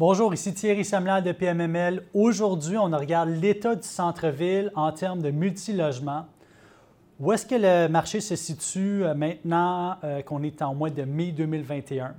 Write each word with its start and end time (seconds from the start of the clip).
Bonjour, 0.00 0.32
ici 0.32 0.54
Thierry 0.54 0.82
Samlin 0.82 1.20
de 1.20 1.30
PMML. 1.30 2.04
Aujourd'hui, 2.14 2.78
on 2.78 2.88
regarde 2.88 3.28
l'état 3.28 3.76
du 3.76 3.86
centre-ville 3.86 4.72
en 4.74 4.92
termes 4.92 5.20
de 5.20 5.30
multilogement. 5.30 6.24
Où 7.18 7.30
est-ce 7.32 7.44
que 7.44 7.54
le 7.54 7.86
marché 7.86 8.22
se 8.22 8.34
situe 8.34 9.04
euh, 9.04 9.12
maintenant 9.12 9.96
euh, 10.02 10.22
qu'on 10.22 10.42
est 10.42 10.62
en 10.62 10.74
mois 10.74 10.88
de 10.88 11.02
mai 11.02 11.32
2021? 11.32 12.14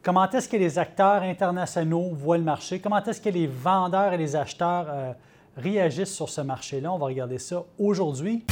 Comment 0.00 0.30
est-ce 0.30 0.48
que 0.48 0.56
les 0.56 0.78
acteurs 0.78 1.22
internationaux 1.22 2.12
voient 2.12 2.38
le 2.38 2.44
marché? 2.44 2.78
Comment 2.78 3.02
est-ce 3.02 3.20
que 3.20 3.30
les 3.30 3.48
vendeurs 3.48 4.12
et 4.12 4.16
les 4.16 4.36
acheteurs 4.36 4.86
euh, 4.88 5.12
réagissent 5.56 6.14
sur 6.14 6.28
ce 6.28 6.40
marché-là? 6.40 6.92
On 6.92 6.98
va 6.98 7.06
regarder 7.06 7.38
ça 7.38 7.64
aujourd'hui. 7.80 8.44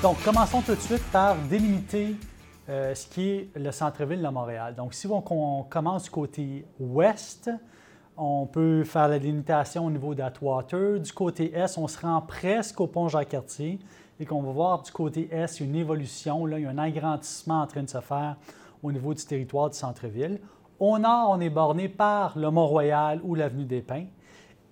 Donc, 0.00 0.22
commençons 0.22 0.62
tout 0.62 0.76
de 0.76 0.80
suite 0.80 1.02
par 1.10 1.34
délimiter 1.50 2.14
euh, 2.68 2.94
ce 2.94 3.04
qui 3.08 3.30
est 3.30 3.48
le 3.56 3.72
centre-ville 3.72 4.22
de 4.22 4.28
Montréal. 4.28 4.76
Donc, 4.76 4.94
si 4.94 5.08
on, 5.08 5.64
commence 5.68 6.04
du 6.04 6.10
côté 6.10 6.64
ouest, 6.78 7.50
on 8.16 8.46
peut 8.46 8.84
faire 8.84 9.08
la 9.08 9.18
délimitation 9.18 9.86
au 9.86 9.90
niveau 9.90 10.14
d'Atwater. 10.14 11.00
Du 11.00 11.12
côté 11.12 11.52
est, 11.52 11.76
on 11.78 11.88
se 11.88 11.98
rend 12.00 12.20
presque 12.20 12.80
au 12.80 12.86
pont 12.86 13.08
Jacques-Cartier 13.08 13.80
et 14.20 14.24
qu'on 14.24 14.40
va 14.40 14.52
voir 14.52 14.82
du 14.82 14.92
côté 14.92 15.28
est 15.32 15.58
une 15.58 15.74
évolution. 15.74 16.46
Là, 16.46 16.60
il 16.60 16.62
y 16.62 16.66
a 16.66 16.70
un 16.70 16.78
agrandissement 16.78 17.62
en 17.62 17.66
train 17.66 17.82
de 17.82 17.90
se 17.90 18.00
faire 18.00 18.36
au 18.84 18.92
niveau 18.92 19.14
du 19.14 19.24
territoire 19.24 19.68
du 19.68 19.76
centre-ville. 19.76 20.38
Au 20.78 20.96
nord, 20.96 21.30
on 21.30 21.40
est 21.40 21.50
borné 21.50 21.88
par 21.88 22.38
le 22.38 22.52
Mont-Royal 22.52 23.20
ou 23.24 23.34
l'avenue 23.34 23.64
des 23.64 23.82
Pins. 23.82 24.06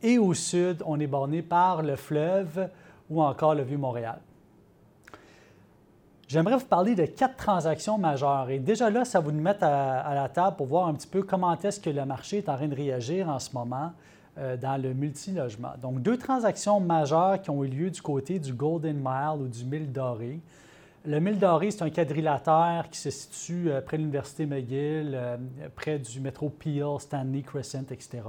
Et 0.04 0.18
au 0.18 0.34
sud, 0.34 0.84
on 0.86 1.00
est 1.00 1.08
borné 1.08 1.42
par 1.42 1.82
le 1.82 1.96
fleuve 1.96 2.68
ou 3.10 3.20
encore 3.20 3.56
le 3.56 3.64
Vieux-Montréal. 3.64 4.20
J'aimerais 6.28 6.56
vous 6.56 6.66
parler 6.66 6.96
de 6.96 7.06
quatre 7.06 7.36
transactions 7.36 7.98
majeures. 7.98 8.50
Et 8.50 8.58
déjà 8.58 8.90
là, 8.90 9.04
ça 9.04 9.20
va 9.20 9.30
nous 9.30 9.40
mettre 9.40 9.62
à, 9.62 10.12
la 10.12 10.28
table 10.28 10.56
pour 10.56 10.66
voir 10.66 10.88
un 10.88 10.94
petit 10.94 11.06
peu 11.06 11.22
comment 11.22 11.56
est-ce 11.56 11.78
que 11.78 11.90
le 11.90 12.04
marché 12.04 12.38
est 12.38 12.48
en 12.48 12.56
train 12.56 12.66
de 12.66 12.74
réagir 12.74 13.28
en 13.28 13.38
ce 13.38 13.52
moment 13.54 13.92
euh, 14.36 14.56
dans 14.56 14.76
le 14.76 14.92
multilogement. 14.92 15.74
Donc, 15.80 16.02
deux 16.02 16.18
transactions 16.18 16.80
majeures 16.80 17.40
qui 17.40 17.50
ont 17.50 17.62
eu 17.62 17.68
lieu 17.68 17.90
du 17.90 18.02
côté 18.02 18.40
du 18.40 18.52
Golden 18.52 18.96
Mile 18.96 19.40
ou 19.40 19.46
du 19.46 19.64
Mille 19.64 19.92
Doré. 19.92 20.40
Le 21.04 21.20
Mille 21.20 21.38
Doré, 21.38 21.70
c'est 21.70 21.82
un 21.82 21.90
quadrilatère 21.90 22.88
qui 22.90 22.98
se 22.98 23.10
situe 23.10 23.70
euh, 23.70 23.80
près 23.80 23.96
de 23.96 24.02
l'Université 24.02 24.46
McGill, 24.46 25.12
euh, 25.14 25.36
près 25.76 26.00
du 26.00 26.18
métro 26.18 26.48
Peel, 26.48 26.98
Stanley 26.98 27.42
Crescent, 27.42 27.86
etc. 27.92 28.22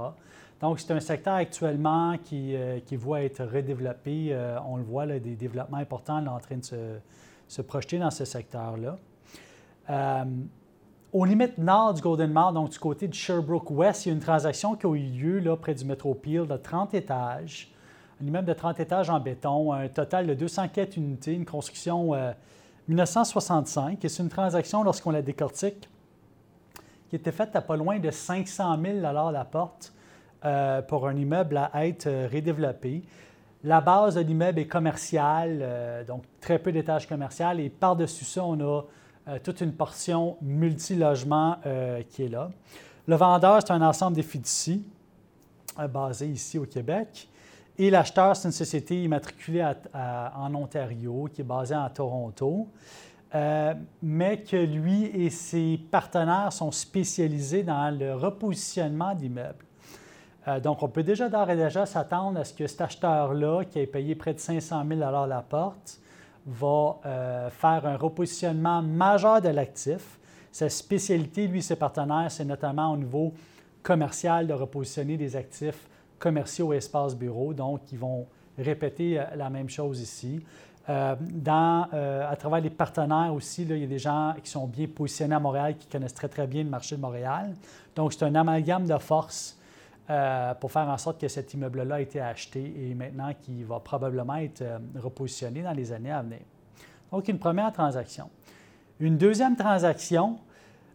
Donc, 0.60 0.78
c'est 0.78 0.92
un 0.92 1.00
secteur 1.00 1.34
actuellement 1.34 2.16
qui, 2.22 2.56
voit 2.92 3.22
être 3.22 3.44
redéveloppé. 3.44 4.36
on 4.66 4.76
le 4.76 4.82
voit, 4.82 5.06
là, 5.06 5.18
des 5.18 5.36
développements 5.36 5.78
importants 5.78 6.24
en 6.26 6.40
train 6.40 6.56
de 6.56 6.64
se 6.64 6.98
se 7.48 7.62
projeter 7.62 7.98
dans 7.98 8.10
ce 8.10 8.24
secteur-là. 8.24 8.96
Euh, 9.90 10.24
aux 11.12 11.24
limites 11.24 11.56
nord 11.56 11.94
du 11.94 12.02
Golden 12.02 12.28
Mile, 12.28 12.52
donc 12.52 12.70
du 12.70 12.78
côté 12.78 13.08
de 13.08 13.14
Sherbrooke 13.14 13.70
West, 13.70 14.04
il 14.04 14.10
y 14.10 14.12
a 14.12 14.14
une 14.14 14.20
transaction 14.20 14.76
qui 14.76 14.86
a 14.86 14.94
eu 14.94 14.98
lieu 14.98 15.38
là, 15.38 15.56
près 15.56 15.74
du 15.74 15.84
métro 15.84 16.14
Peel 16.14 16.46
de 16.46 16.56
30 16.56 16.92
étages, 16.92 17.72
un 18.22 18.26
immeuble 18.26 18.46
de 18.46 18.52
30 18.52 18.78
étages 18.80 19.08
en 19.08 19.18
béton, 19.18 19.72
un 19.72 19.88
total 19.88 20.26
de 20.26 20.34
204 20.34 20.96
unités, 20.98 21.32
une 21.32 21.46
construction 21.46 22.12
1965. 22.88 24.04
Euh, 24.04 24.08
c'est 24.08 24.22
une 24.22 24.28
transaction, 24.28 24.82
lorsqu'on 24.82 25.10
la 25.10 25.22
décortique, 25.22 25.88
qui 27.08 27.16
était 27.16 27.32
faite 27.32 27.56
à 27.56 27.62
pas 27.62 27.76
loin 27.76 27.98
de 27.98 28.10
500 28.10 28.78
000 28.82 29.00
la 29.00 29.44
porte 29.44 29.94
euh, 30.44 30.82
pour 30.82 31.08
un 31.08 31.16
immeuble 31.16 31.56
à 31.72 31.86
être 31.86 32.08
redéveloppé. 32.30 33.02
La 33.64 33.80
base 33.80 34.14
de 34.14 34.20
l'immeuble 34.20 34.60
est 34.60 34.66
commerciale, 34.66 35.58
euh, 35.62 36.04
donc 36.04 36.22
très 36.40 36.60
peu 36.60 36.70
d'étages 36.70 37.08
commerciaux. 37.08 37.58
Et 37.58 37.68
par-dessus 37.68 38.24
ça, 38.24 38.44
on 38.44 38.60
a 38.60 38.82
euh, 39.28 39.38
toute 39.42 39.60
une 39.60 39.72
portion 39.72 40.36
multilogement 40.42 41.56
euh, 41.66 42.02
qui 42.08 42.24
est 42.24 42.28
là. 42.28 42.50
Le 43.06 43.16
vendeur, 43.16 43.60
c'est 43.60 43.72
un 43.72 43.82
ensemble 43.82 44.16
de 44.16 44.22
fiducies 44.22 44.86
basé 45.92 46.26
ici 46.28 46.58
au 46.58 46.66
Québec. 46.66 47.28
Et 47.78 47.90
l'acheteur, 47.90 48.36
c'est 48.36 48.48
une 48.48 48.52
société 48.52 49.02
immatriculée 49.02 49.64
en 49.94 50.52
Ontario, 50.52 51.28
qui 51.32 51.42
est 51.42 51.44
basée 51.44 51.76
à 51.76 51.88
Toronto, 51.94 52.66
mais 54.02 54.42
que 54.42 54.56
lui 54.56 55.04
et 55.04 55.30
ses 55.30 55.78
partenaires 55.88 56.52
sont 56.52 56.72
spécialisés 56.72 57.62
dans 57.62 57.96
le 57.96 58.16
repositionnement 58.16 59.14
d'immeubles. 59.14 59.67
Euh, 60.48 60.60
donc, 60.60 60.82
on 60.82 60.88
peut 60.88 61.02
déjà 61.02 61.28
d'ores 61.28 61.50
et 61.50 61.56
déjà 61.56 61.84
s'attendre 61.84 62.40
à 62.40 62.44
ce 62.44 62.54
que 62.54 62.66
cet 62.66 62.80
acheteur-là, 62.80 63.64
qui 63.64 63.80
a 63.80 63.86
payé 63.86 64.14
près 64.14 64.32
de 64.32 64.38
500 64.38 64.82
000 64.88 65.02
à 65.02 65.26
la 65.26 65.42
porte, 65.42 65.98
va 66.46 66.98
euh, 67.04 67.50
faire 67.50 67.84
un 67.84 67.96
repositionnement 67.96 68.80
majeur 68.80 69.42
de 69.42 69.48
l'actif. 69.48 70.18
Sa 70.50 70.68
spécialité, 70.70 71.46
lui, 71.46 71.62
ses 71.62 71.76
partenaires, 71.76 72.30
c'est 72.30 72.44
notamment 72.44 72.92
au 72.92 72.96
niveau 72.96 73.34
commercial 73.82 74.46
de 74.46 74.54
repositionner 74.54 75.16
des 75.16 75.36
actifs 75.36 75.86
commerciaux 76.18 76.72
et 76.72 76.76
espaces 76.76 77.14
bureaux. 77.14 77.52
Donc, 77.52 77.92
ils 77.92 77.98
vont 77.98 78.26
répéter 78.56 79.20
euh, 79.20 79.24
la 79.36 79.50
même 79.50 79.68
chose 79.68 80.00
ici. 80.00 80.40
à 80.86 82.36
travers 82.38 82.62
les 82.62 82.70
partenaires 82.70 83.34
aussi, 83.34 83.64
il 83.64 83.78
y 83.78 83.84
a 83.84 83.86
des 83.86 83.98
gens 83.98 84.34
qui 84.42 84.50
sont 84.50 84.66
bien 84.66 84.86
positionnés 84.86 85.34
à 85.34 85.40
Montréal, 85.40 85.76
qui 85.76 85.86
connaissent 85.86 86.14
très, 86.14 86.28
très 86.28 86.46
bien 86.46 86.62
le 86.62 86.70
marché 86.70 86.96
de 86.96 87.02
Montréal. 87.02 87.54
Donc, 87.94 88.14
c'est 88.14 88.24
un 88.24 88.34
amalgame 88.34 88.86
de 88.86 88.96
forces 88.96 89.57
euh, 90.10 90.54
pour 90.54 90.72
faire 90.72 90.88
en 90.88 90.96
sorte 90.96 91.20
que 91.20 91.28
cet 91.28 91.52
immeuble-là 91.52 91.96
a 91.96 92.00
été 92.00 92.18
acheté 92.18 92.72
et 92.78 92.94
maintenant 92.94 93.30
qu'il 93.42 93.66
va 93.66 93.78
probablement 93.78 94.36
être 94.36 94.62
euh, 94.62 94.78
repositionné 94.98 95.62
dans 95.62 95.72
les 95.72 95.92
années 95.92 96.10
à 96.10 96.22
venir. 96.22 96.40
Donc, 97.12 97.28
une 97.28 97.38
première 97.38 97.70
transaction. 97.72 98.30
Une 99.00 99.18
deuxième 99.18 99.54
transaction 99.54 100.38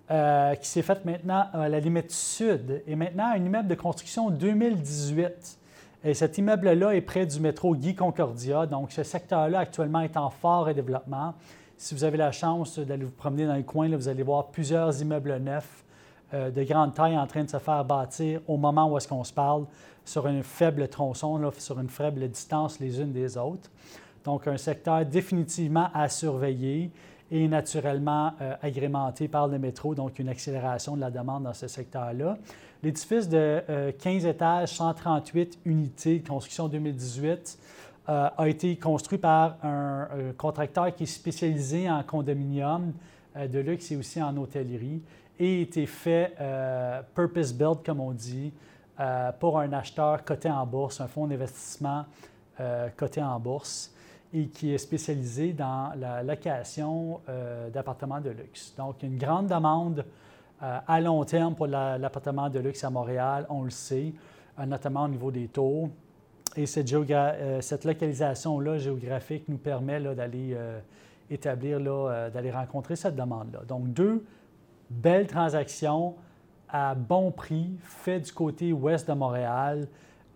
euh, 0.09 0.55
qui 0.55 0.67
s'est 0.67 0.81
faite 0.81 1.05
maintenant 1.05 1.45
à 1.53 1.69
la 1.69 1.79
limite 1.79 2.09
sud 2.09 2.81
et 2.87 2.95
maintenant 2.95 3.27
un 3.27 3.45
immeuble 3.45 3.67
de 3.67 3.75
construction 3.75 4.31
2018. 4.31 5.59
Et 6.05 6.15
cet 6.15 6.39
immeuble-là 6.39 6.95
est 6.95 7.01
près 7.01 7.27
du 7.27 7.39
métro 7.39 7.75
Guy 7.75 7.93
Concordia. 7.93 8.65
Donc, 8.65 8.91
ce 8.91 9.03
secteur-là 9.03 9.59
actuellement 9.59 10.01
est 10.01 10.17
en 10.17 10.31
fort 10.31 10.73
développement. 10.73 11.35
Si 11.77 11.93
vous 11.93 12.03
avez 12.03 12.17
la 12.17 12.31
chance 12.31 12.79
d'aller 12.79 13.03
vous 13.03 13.11
promener 13.11 13.45
dans 13.45 13.55
le 13.55 13.63
coin, 13.63 13.95
vous 13.95 14.07
allez 14.07 14.23
voir 14.23 14.47
plusieurs 14.47 14.99
immeubles 14.99 15.37
neufs 15.37 15.83
de 16.33 16.63
grande 16.63 16.93
taille 16.93 17.17
en 17.17 17.27
train 17.27 17.43
de 17.43 17.49
se 17.49 17.59
faire 17.59 17.85
bâtir 17.85 18.41
au 18.47 18.57
moment 18.57 18.91
où 18.91 18.97
est-ce 18.97 19.07
qu'on 19.07 19.23
se 19.23 19.33
parle 19.33 19.65
sur 20.05 20.27
une 20.27 20.43
faible 20.43 20.87
tronçon, 20.87 21.39
sur 21.57 21.79
une 21.79 21.89
faible 21.89 22.27
distance 22.27 22.79
les 22.79 22.99
unes 22.99 23.11
des 23.11 23.37
autres. 23.37 23.69
Donc, 24.23 24.47
un 24.47 24.57
secteur 24.57 25.05
définitivement 25.05 25.89
à 25.93 26.09
surveiller 26.09 26.91
et 27.31 27.47
naturellement 27.47 28.33
euh, 28.41 28.55
agrémenté 28.61 29.27
par 29.27 29.47
le 29.47 29.57
métro, 29.57 29.95
donc 29.95 30.19
une 30.19 30.29
accélération 30.29 30.95
de 30.95 31.01
la 31.01 31.09
demande 31.09 31.43
dans 31.43 31.53
ce 31.53 31.67
secteur-là. 31.67 32.37
L'édifice 32.83 33.27
de 33.27 33.63
15 33.99 34.25
euh, 34.25 34.29
étages, 34.29 34.69
138 34.69 35.59
unités 35.65 36.21
construction 36.21 36.67
2018 36.67 37.59
a 38.05 38.49
été 38.49 38.75
construit 38.75 39.17
par 39.17 39.55
un, 39.63 40.09
un, 40.11 40.33
contracteur 40.37 40.93
qui 40.93 41.03
est 41.03 41.05
spécialisé 41.05 41.89
en 41.89 42.03
condominium 42.03 42.91
de 43.33 43.59
luxe 43.59 43.93
et 43.93 43.95
aussi 43.95 44.21
en 44.21 44.35
hôtellerie 44.35 45.01
et 45.39 45.61
été 45.61 45.85
fait 45.85 46.35
euh, 46.39 47.01
purpose-built, 47.15 47.85
comme 47.85 47.99
on 47.99 48.11
dit, 48.11 48.53
euh, 48.99 49.31
pour 49.39 49.59
un 49.59 49.71
acheteur 49.73 50.23
coté 50.23 50.49
en 50.49 50.65
bourse, 50.65 51.01
un 51.01 51.07
fonds 51.07 51.27
d'investissement 51.27 52.05
euh, 52.59 52.89
coté 52.95 53.21
en 53.21 53.39
bourse 53.39 53.91
et 54.31 54.47
qui 54.47 54.73
est 54.73 54.77
spécialisé 54.77 55.53
dans 55.53 55.91
la 55.95 56.23
location 56.23 57.21
d'appartements 57.71 58.19
de 58.19 58.31
luxe. 58.31 58.73
Donc, 58.75 59.03
une 59.03 59.15
grande 59.15 59.45
demande 59.45 60.03
à 60.59 60.99
long 61.01 61.23
terme 61.23 61.53
pour 61.53 61.67
l'appartement 61.67 62.49
de 62.49 62.57
luxe 62.57 62.83
à 62.83 62.89
Montréal, 62.89 63.45
on 63.49 63.61
le 63.61 63.69
sait, 63.69 64.11
notamment 64.57 65.03
au 65.03 65.07
niveau 65.07 65.29
des 65.29 65.49
taux. 65.49 65.87
Et 66.55 66.65
cette, 66.65 66.91
cette 67.59 67.85
localisation-là 67.85 68.79
géographique 68.79 69.43
nous 69.49 69.59
permet 69.59 70.01
d'aller 70.01 70.57
établir, 71.29 71.79
d'aller 72.31 72.49
rencontrer 72.49 72.95
cette 72.95 73.15
demande-là. 73.15 73.59
Donc, 73.67 73.93
deux 73.93 74.25
belle 75.01 75.27
transaction 75.27 76.15
à 76.69 76.95
bon 76.95 77.31
prix, 77.31 77.69
fait 77.81 78.19
du 78.19 78.31
côté 78.31 78.73
ouest 78.73 79.07
de 79.07 79.13
Montréal, 79.13 79.87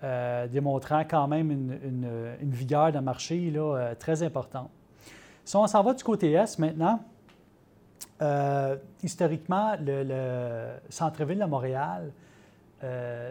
euh, 0.03 0.45
démontrant 0.47 1.03
quand 1.09 1.27
même 1.27 1.49
une, 1.51 2.35
vigueur 2.41 2.91
de 2.91 2.99
marché 2.99 3.49
là, 3.49 3.61
euh, 3.61 3.95
très 3.95 4.21
importante. 4.21 4.69
Si 5.43 5.55
on 5.55 5.65
s'en 5.65 5.81
va 5.81 5.93
du 5.95 6.03
côté 6.03 6.33
est 6.33 6.59
maintenant, 6.59 6.99
euh, 8.21 8.75
historiquement, 9.01 9.75
le, 9.79 10.67
centre-ville 10.89 11.39
de 11.39 11.45
Montréal 11.45 12.11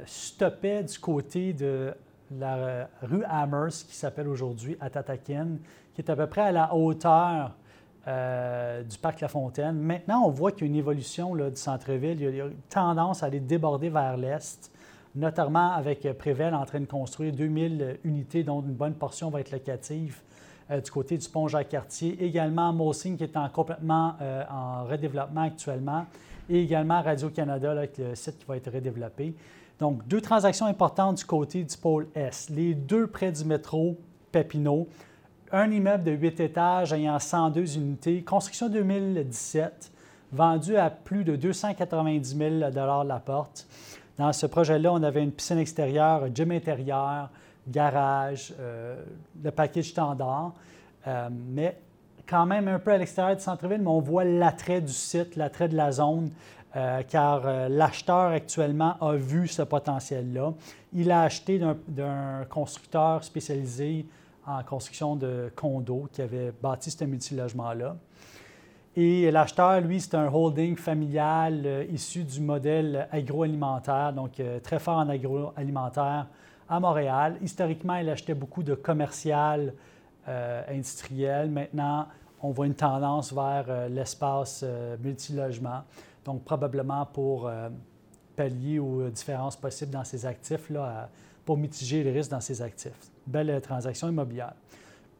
stoppait 0.06 0.82
du 0.82 0.99
côté 0.99 1.52
de 1.52 1.94
la 2.37 2.88
rue 3.02 3.22
Amherst, 3.29 3.88
qui 3.88 3.94
s'appelle 3.94 4.26
aujourd'hui 4.26 4.76
Atatakin, 4.81 5.46
qui 5.94 6.00
est 6.00 6.11
à 6.11 6.17
peu 6.17 6.26
près 6.26 6.40
à 6.40 6.52
la 6.52 6.75
hauteur 6.75 7.52
du 8.06 8.99
parc 8.99 9.20
La 9.20 9.29
Fontaine. 9.29 9.76
Maintenant, 9.79 10.23
on 10.25 10.31
voit 10.31 10.53
qu'il 10.53 10.62
y 10.62 10.64
a 10.64 10.73
une 10.73 10.76
évolution 10.76 11.35
du 11.35 11.56
centre-ville. 11.56 12.20
Il 12.20 12.37
y 12.37 12.41
a 12.41 12.44
une 12.44 12.53
tendance 12.69 13.23
à 13.23 13.26
aller 13.26 13.41
déborder 13.41 13.88
vers 13.88 14.17
l'est, 14.17 14.70
notamment 15.14 15.73
avec 15.73 16.06
Prével 16.17 16.55
en 16.55 16.64
train 16.64 16.81
de 16.81 16.87
construire 16.87 17.32
2000 17.32 17.99
unités, 18.05 18.44
dont 18.44 18.61
une 18.61 18.75
bonne 18.75 18.94
portion 18.94 19.29
va 19.31 19.41
être 19.41 19.50
locative 19.50 20.20
du 20.70 20.91
côté 20.91 21.19
du 21.19 21.29
pont 21.29 21.49
Jacques-Cartier. 21.49 22.25
Également, 22.25 22.73
Mossing 22.73 23.17
qui 23.17 23.25
est 23.25 23.37
en, 23.37 23.49
complètement 23.49 24.14
en 24.50 24.85
redéveloppement 24.85 25.43
actuellement. 25.43 26.06
Et 26.49 26.62
également 26.62 27.03
Radio-Canada, 27.03 27.73
avec 27.73 27.99
le 27.99 28.14
site 28.14 28.38
qui 28.38 28.44
va 28.47 28.56
être 28.56 28.73
redéveloppé. 28.73 29.35
Donc, 29.79 30.06
deux 30.06 30.20
transactions 30.20 30.67
importantes 30.67 31.19
du 31.19 31.25
côté 31.25 31.62
du 31.64 31.76
pôle 31.76 32.06
S. 32.14 32.49
Les 32.50 32.75
deux 32.75 33.06
près 33.06 33.32
du 33.32 33.44
métro 33.44 33.97
Papineau. 34.32 34.88
Un 35.52 35.70
immeuble 35.70 36.02
de 36.02 36.10
8 36.10 36.40
étages 36.40 36.93
ayant 36.93 37.20
102 37.20 37.76
unités, 37.76 38.22
construction 38.22 38.69
2017, 38.69 39.93
vendu 40.32 40.76
à 40.76 40.90
plus 40.90 41.22
de 41.22 41.37
290 41.37 42.37
000 42.37 42.54
la 42.58 43.20
porte. 43.20 43.69
Dans 44.19 44.32
ce 44.32 44.46
projet-là, 44.46 44.93
on 44.93 45.02
avait 45.04 45.22
une 45.22 45.31
piscine 45.31 45.58
extérieure, 45.58 46.25
un 46.25 46.34
gym 46.34 46.50
intérieur, 46.50 47.31
garage, 47.69 48.52
euh, 48.58 49.00
le 49.43 49.50
package 49.52 49.84
standard, 49.84 50.52
euh, 51.06 51.28
mais 51.31 51.76
quand 52.28 52.44
même 52.44 52.66
un 52.66 52.81
peu 52.81 52.90
à 52.90 52.98
l'extérieur 52.98 53.37
du 53.37 53.43
centre-ville, 53.43 53.82
mais 53.82 53.87
on 53.87 54.00
voit 54.00 54.25
l'attrait 54.25 54.81
du 54.81 54.93
site, 54.93 55.37
l'attrait 55.37 55.69
de 55.69 55.76
la 55.76 55.93
zone. 55.93 56.31
Euh, 56.75 57.02
car 57.08 57.70
l'acheteur 57.70 58.32
actuellement 58.32 58.96
a 59.00 59.14
vu 59.14 59.48
ce 59.48 59.62
potentiel-là. 59.62 60.52
Il 60.93 61.10
a 61.10 61.22
acheté 61.22 61.58
d'un 61.88 62.44
constructeur 62.50 63.25
spécialisé 63.25 64.04
en 64.46 64.62
construction 64.62 65.16
de 65.16 65.50
condos 65.54 66.08
qui 66.12 66.22
avait 66.22 66.52
bâti 66.62 66.90
ce 66.90 67.04
multilogement-là. 67.04 67.96
Et 68.94 69.31
l'acheteur, 69.31 69.81
lui, 69.81 70.00
c'est 70.00 70.14
un 70.14 70.32
holding 70.32 70.76
familial 70.76 71.62
euh, 71.66 71.84
issu 71.90 72.25
du 72.25 72.40
modèle 72.40 73.08
agroalimentaire, 73.12 74.12
donc 74.12 74.40
très 74.62 74.78
fort 74.78 74.98
en 74.98 75.08
agroalimentaire 75.08 76.26
à 76.69 76.81
Montréal. 76.81 77.37
Historiquement, 77.43 77.96
il 77.96 78.08
achetait 78.08 78.34
beaucoup 78.34 78.62
de 78.62 78.75
commercial 78.75 79.72
industriel. 80.69 81.48
Maintenant, 81.48 82.08
on 82.43 82.50
voit 82.50 82.66
une 82.66 82.75
tendance 82.75 83.32
vers 83.32 83.88
l'espace 83.88 84.64
multilogement. 85.00 85.84
Donc, 86.26 86.43
probablement 86.43 87.06
pour 87.06 87.46
euh, 87.46 87.69
pallier 88.34 88.81
aux 88.81 89.08
différences 89.08 89.56
possibles 89.56 89.93
dans 89.93 90.02
ses 90.02 90.26
actifs, 90.26 90.69
là, 90.70 91.08
pour 91.46 91.56
mitiger 91.56 92.02
les 92.02 92.12
risques 92.12 92.31
dans 92.31 92.40
ses 92.40 92.60
actifs. 92.60 92.93
Belle 93.26 93.48
euh, 93.48 93.60
transaction 93.60 94.08
immobilière. 94.08 94.52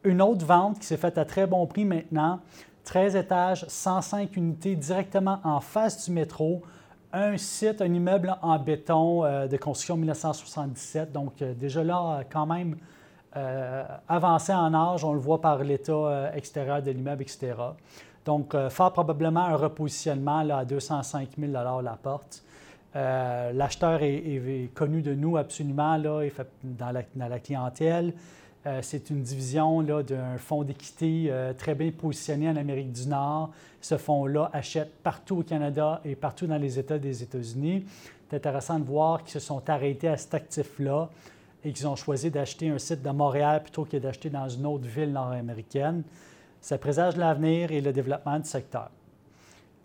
Une 0.03 0.21
autre 0.21 0.45
vente 0.45 0.77
qui 0.77 0.85
s'est 0.85 0.97
faite 0.97 1.17
à 1.17 1.25
très 1.25 1.47
bon 1.47 1.65
prix 1.65 1.85
maintenant, 1.85 2.39
13 2.83 3.15
étages, 3.15 3.65
105 3.67 4.35
unités 4.37 4.75
directement 4.75 5.39
en 5.43 5.59
face 5.59 6.05
du 6.05 6.11
métro, 6.11 6.61
un 7.11 7.35
site, 7.37 7.81
un 7.81 7.91
immeuble 7.91 8.35
en 8.43 8.59
béton 8.59 9.23
euh, 9.23 9.47
de 9.47 9.57
construction 9.57 9.97
1977. 9.97 11.11
Donc, 11.11 11.41
déjà 11.41 11.83
là, 11.83 12.21
quand 12.29 12.45
même 12.45 12.75
avancé 14.07 14.51
en 14.51 14.73
âge, 14.73 15.03
on 15.03 15.13
le 15.13 15.19
voit 15.19 15.39
par 15.39 15.63
l'état 15.63 16.31
extérieur 16.33 16.81
de 16.81 16.89
l'immeuble, 16.89 17.21
etc. 17.21 17.53
Donc, 18.27 18.53
euh, 18.55 18.69
faire 18.69 18.91
probablement 18.91 19.45
un 19.45 19.55
repositionnement 19.55 20.43
là, 20.43 20.57
à 20.59 20.65
205 20.65 21.29
000 21.39 21.53
la 21.53 21.97
porte. 22.03 22.43
Euh, 22.97 23.53
l'acheteur 23.53 24.01
est, 24.01 24.69
connu 24.73 25.01
de 25.01 25.13
nous 25.13 25.37
absolument 25.37 25.97
dans, 25.99 26.91
la, 26.91 27.39
clientèle. 27.39 28.13
Euh, 28.65 28.79
c'est 28.81 29.09
une 29.11 29.21
division 29.21 29.83
d'un 29.83 30.37
fonds 30.37 30.63
d'équité 30.63 31.31
très 31.57 31.75
bien 31.75 31.91
positionné 31.91 32.49
en 32.49 32.55
Amérique 32.55 32.91
du 32.91 33.07
Nord. 33.07 33.51
Ce 33.81 33.97
fonds-là 33.97 34.49
achète 34.51 34.91
partout 35.03 35.37
au 35.37 35.43
Canada 35.43 36.01
et 36.03 36.15
partout 36.15 36.47
dans 36.47 36.57
les 36.57 36.79
États 36.79 36.97
des 36.97 37.21
États-Unis. 37.21 37.85
C'est 38.29 38.35
intéressant 38.35 38.79
de 38.79 38.83
voir 38.83 39.23
qu'ils 39.23 39.39
se 39.39 39.39
sont 39.39 39.69
arrêtés 39.69 40.09
à 40.09 40.17
cet 40.17 40.33
actif-là 40.33 41.09
et 41.63 41.71
qu'ils 41.71 41.87
ont 41.87 41.95
choisi 41.95 42.31
d'acheter 42.31 42.69
un 42.69 42.79
site 42.79 43.01
de 43.03 43.09
Montréal 43.09 43.63
plutôt 43.63 43.85
que 43.85 43.97
d'acheter 43.97 44.29
dans 44.29 44.49
une 44.49 44.65
autre 44.65 44.87
ville 44.87 45.11
nord-américaine. 45.11 46.03
Ça 46.59 46.77
présage 46.77 47.15
l'avenir 47.15 47.71
et 47.71 47.79
le 47.79 47.93
développement 47.93 48.39
du 48.39 48.47
secteur. 48.47 48.89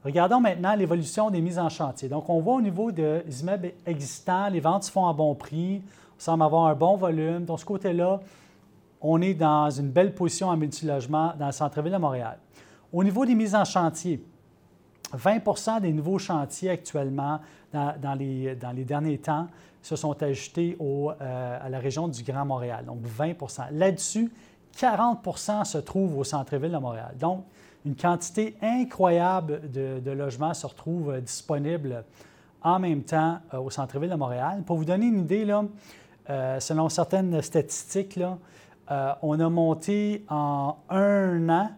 Regardons 0.05 0.41
maintenant 0.41 0.75
l'évolution 0.75 1.31
des 1.31 1.41
mises 1.41 1.59
en 1.59 1.69
chantier. 1.69 2.09
Donc, 2.09 2.29
on 2.29 2.41
voit 2.41 2.55
au 2.55 2.61
niveau 2.61 2.91
des 2.91 3.23
immeubles 3.41 3.73
existants, 3.87 4.49
les 4.49 4.61
ventes 4.61 4.85
se 4.85 4.91
font 4.91 5.07
à 5.07 5.13
bon 5.13 5.35
prix, 5.35 5.81
on 6.17 6.21
semble 6.21 6.43
avoir 6.43 6.67
un 6.67 6.75
bon 6.75 6.97
volume. 6.97 7.45
De 7.45 7.57
ce 7.57 7.65
côté-là, 7.65 8.21
on 9.01 9.21
est 9.21 9.35
dans 9.35 9.71
une 9.71 9.91
belle 9.91 10.15
position 10.15 10.49
en 10.49 10.57
multilogement 10.57 11.35
dans 11.39 11.47
le 11.47 11.53
centre-ville 11.53 11.93
de 11.93 11.99
Montréal. 11.99 12.39
Au 12.93 13.05
niveau 13.05 13.25
des 13.25 13.35
mises 13.35 13.55
en 13.55 13.65
chantier, 13.65 14.25
20% 15.17 15.81
des 15.81 15.93
nouveaux 15.93 16.19
chantiers 16.19 16.71
actuellement 16.71 17.41
dans, 17.73 18.19
les, 18.19 18.55
derniers 18.85 19.19
temps 19.19 19.47
se 19.83 19.97
sont 19.97 20.21
ajoutés 20.23 20.77
euh, 20.81 21.59
à 21.61 21.69
la 21.69 21.79
région 21.79 22.09
du 22.09 22.23
Grand 22.23 22.45
Montréal, 22.45 22.85
donc 22.85 23.01
20% 23.03 23.73
Là-dessus, 23.73 24.33
40% 24.77 25.65
se 25.65 25.79
trouvent 25.79 26.19
au 26.19 26.25
centre-ville 26.25 26.73
de 26.73 26.79
Montréal. 26.79 27.15
Donc, 27.19 27.45
une 27.85 27.97
quantité 27.97 28.57
incroyable 28.63 29.71
de, 29.71 30.11
logements 30.11 30.55
se 30.55 30.67
retrouvent 30.67 31.11
euh, 31.11 31.21
disponibles 31.21 32.05
en 32.63 32.79
même 32.79 33.03
temps 33.03 33.39
euh, 33.53 33.59
au 33.59 33.71
centre-ville 33.71 34.11
de 34.11 34.17
Montréal. 34.17 34.63
Pour 34.65 34.77
vous 34.77 34.85
donner 34.85 35.07
une 35.07 35.21
idée, 35.21 35.45
là, 35.45 35.65
euh, 36.31 36.61
selon 36.61 36.89
certaines 36.89 37.41
statistiques, 37.43 38.21
on 39.23 39.41
a 39.41 39.49
monté 39.49 40.23
en 40.29 40.77
un 40.91 41.49
an 41.49 41.71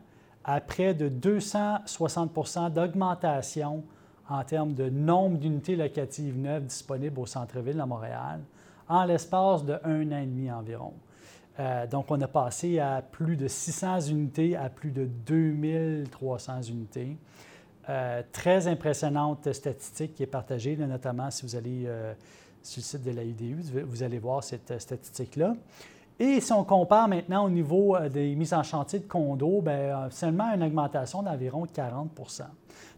à 0.42 0.60
près 0.60 0.94
de 0.94 1.08
260% 1.08 2.72
d'augmentation 2.72 3.84
en 4.28 4.42
termes 4.42 4.74
de 4.74 4.90
nombre 4.90 5.38
d'unités 5.38 5.76
locatives 5.76 6.36
neuves 6.36 6.64
disponibles 6.64 7.20
au 7.20 7.26
centre-ville 7.26 7.76
de 7.76 7.82
Montréal 7.84 8.40
en 8.88 9.04
l'espace 9.04 9.64
de 9.64 9.78
un 9.84 10.10
an 10.10 10.18
et 10.18 10.26
demi 10.26 10.50
environ. 10.50 10.92
Euh, 11.60 11.86
donc, 11.86 12.06
on 12.10 12.20
a 12.20 12.26
passé 12.26 12.78
à 12.78 13.02
plus 13.02 13.36
de 13.36 13.46
600 13.46 14.00
unités 14.00 14.56
à 14.56 14.68
plus 14.68 14.90
de 14.90 15.04
2300 15.04 16.62
unités. 16.62 17.16
Euh, 17.88 18.22
très 18.32 18.66
impressionnante 18.66 19.52
statistique 19.52 20.14
qui 20.14 20.22
est 20.22 20.26
partagée, 20.26 20.76
notamment 20.76 21.30
si 21.30 21.44
vous 21.44 21.54
allez 21.54 21.84
euh, 21.86 22.14
sur 22.62 22.80
le 22.80 22.84
site 22.84 23.04
de 23.04 23.10
la 23.10 23.22
IDU, 23.22 23.58
vous 23.84 24.02
allez 24.02 24.18
voir 24.18 24.42
cette 24.42 24.80
statistique-là. 24.80 25.54
Et 26.18 26.40
si 26.40 26.52
on 26.52 26.64
compare 26.64 27.08
maintenant 27.08 27.44
au 27.44 27.50
niveau 27.50 27.98
des 28.08 28.34
mises 28.36 28.54
en 28.54 28.62
chantier 28.62 29.00
de 29.00 29.04
condos, 29.04 29.60
bien, 29.60 30.08
seulement 30.10 30.52
une 30.54 30.62
augmentation 30.62 31.22
d'environ 31.22 31.66
40% 31.66 32.42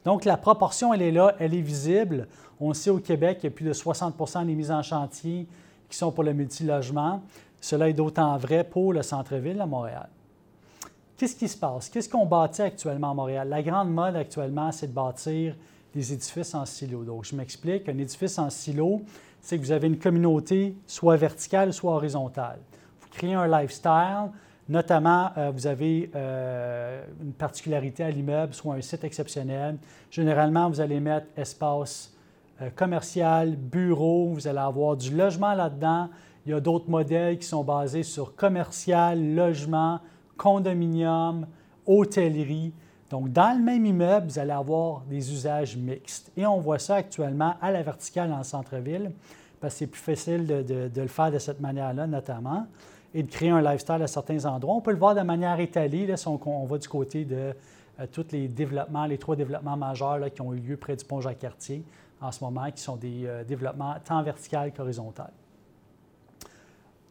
Donc, 0.05 0.25
la 0.25 0.37
proportion, 0.37 0.93
elle 0.93 1.02
est 1.02 1.11
là, 1.11 1.35
elle 1.38 1.55
est 1.55 1.62
visible. 1.62 2.29
On 2.61 2.75
sait 2.75 2.91
au 2.91 2.99
Québec 2.99 3.38
qu'il 3.38 3.50
y 3.50 3.52
a 3.52 3.56
plus 3.56 3.64
de 3.64 3.73
60% 3.73 4.47
des 4.47 4.55
mises 4.55 4.70
en 4.70 4.82
chantier 4.82 5.49
qui 5.88 5.97
sont 5.97 6.12
pour 6.12 6.25
le 6.25 6.33
multilogement. 6.33 7.23
Cela 7.60 7.88
est 7.88 7.94
d'autant 7.94 8.36
vrai 8.36 8.64
pour 8.64 8.92
le 8.92 9.02
centre-ville 9.02 9.60
à 9.60 9.66
Montréal. 9.66 10.08
Qu'est-ce 11.16 11.36
qui 11.36 11.48
se 11.48 11.56
passe? 11.56 11.88
Qu'est-ce 11.88 12.08
qu'on 12.08 12.26
bâtit 12.26 12.62
actuellement 12.62 13.12
à 13.12 13.14
Montréal? 13.14 13.48
La 13.48 13.62
grande 13.62 13.90
mode 13.90 14.16
actuellement, 14.16 14.70
c'est 14.70 14.88
de 14.88 14.92
bâtir 14.92 15.56
des 15.94 16.12
édifices 16.12 16.54
en 16.54 16.66
silo. 16.66 17.04
Donc, 17.04 17.25
je 17.25 17.34
m'explique. 17.34 17.88
Un 17.88 17.96
édifice 17.96 18.38
en 18.38 18.50
silo, 18.50 19.00
c'est 19.40 19.56
que 19.56 19.62
vous 19.62 19.72
avez 19.72 19.86
une 19.86 19.98
communauté 19.98 20.76
soit 20.86 21.16
verticale, 21.16 21.72
soit 21.72 21.94
horizontale. 21.94 22.58
Vous 23.00 23.08
créez 23.10 23.34
un 23.34 23.46
lifestyle. 23.46 24.30
Notamment, 24.68 25.30
euh, 25.38 25.52
vous 25.54 25.66
avez 25.68 26.10
euh, 26.14 27.04
une 27.22 27.32
particularité 27.32 28.02
à 28.02 28.10
l'immeuble, 28.10 28.52
soit 28.52 28.75
un 28.75 28.80
site 28.80 29.04
exceptionnel. 29.04 29.78
Généralement, 30.10 30.68
vous 30.68 30.80
allez 30.80 30.98
mettre 30.98 31.28
espace 31.36 32.12
euh, 32.60 32.68
commercial, 32.75 33.54
bureau, 33.54 34.30
vous 34.34 34.48
allez 34.48 34.58
avoir 34.58 34.96
du 34.96 35.14
logement 35.14 35.54
là-dedans, 35.54 36.08
il 36.47 36.50
y 36.50 36.55
a 36.55 36.61
d'autres 36.61 36.88
modèles 36.88 37.38
qui 37.38 37.47
sont 37.47 37.65
basés 37.65 38.05
sur 38.05 38.37
commercial, 38.37 39.35
logement, 39.35 40.00
condominium, 40.37 41.47
hôtellerie. 41.87 42.73
Donc, 43.11 43.33
dans 43.33 43.57
le 43.57 43.62
même 43.62 43.85
immeuble, 43.85 44.29
vous 44.29 44.38
allez 44.38 44.53
avoir 44.53 45.03
des 45.03 45.33
usages 45.33 45.76
mixtes. 45.76 46.31
Et 46.37 46.47
on 46.47 46.61
voit 46.61 46.79
ça 46.79 46.97
actuellement 46.97 47.55
à 47.61 47.73
la 47.73 47.83
verticale 47.83 48.33
le 48.37 48.45
centre-ville, 48.45 49.11
parce 49.61 49.75
que 49.75 49.79
c'est 49.81 49.87
plus 49.88 50.00
facile 50.00 50.47
de, 50.47 51.00
le 51.00 51.09
faire 51.09 51.33
de 51.33 51.38
cette 51.38 51.61
manière-là, 51.61 52.07
notamment, 52.07 52.67
et 53.12 53.25
de 53.25 53.31
créer 53.31 53.50
un 53.50 53.62
lifestyle 53.62 54.03
à 54.03 54.07
certains 54.07 54.45
endroits. 54.45 54.75
On 54.75 54.81
peut 54.81 54.93
le 54.93 54.99
voir 54.99 55.17
de 55.17 55.23
manière 55.23 55.59
étalée, 55.59 56.07
là, 56.07 56.17
si 56.17 56.29
on, 56.29 56.65
va 56.65 56.79
du 56.79 56.88
côté 56.88 57.25
de 57.25 57.55
euh, 57.99 58.07
tous 58.12 58.26
les 58.31 58.47
développements, 58.47 59.07
les 59.07 59.19
trois 59.19 59.35
développements 59.35 59.76
majeurs 59.76 60.19
qui 60.33 60.43
ont 60.43 60.53
eu 60.53 60.59
lieu 60.59 60.76
près 60.76 60.95
du 60.95 61.05
pont 61.05 61.21
Jacques-Cartier 61.21 61.83
en 62.21 62.31
ce 62.31 62.45
moment, 62.45 62.71
qui 62.71 62.83
sont 62.83 62.97
des 62.97 63.26
euh, 63.26 63.43
développements 63.43 63.95
tant 64.05 64.23
vertical 64.23 64.73
qu'horizontal. 64.73 65.31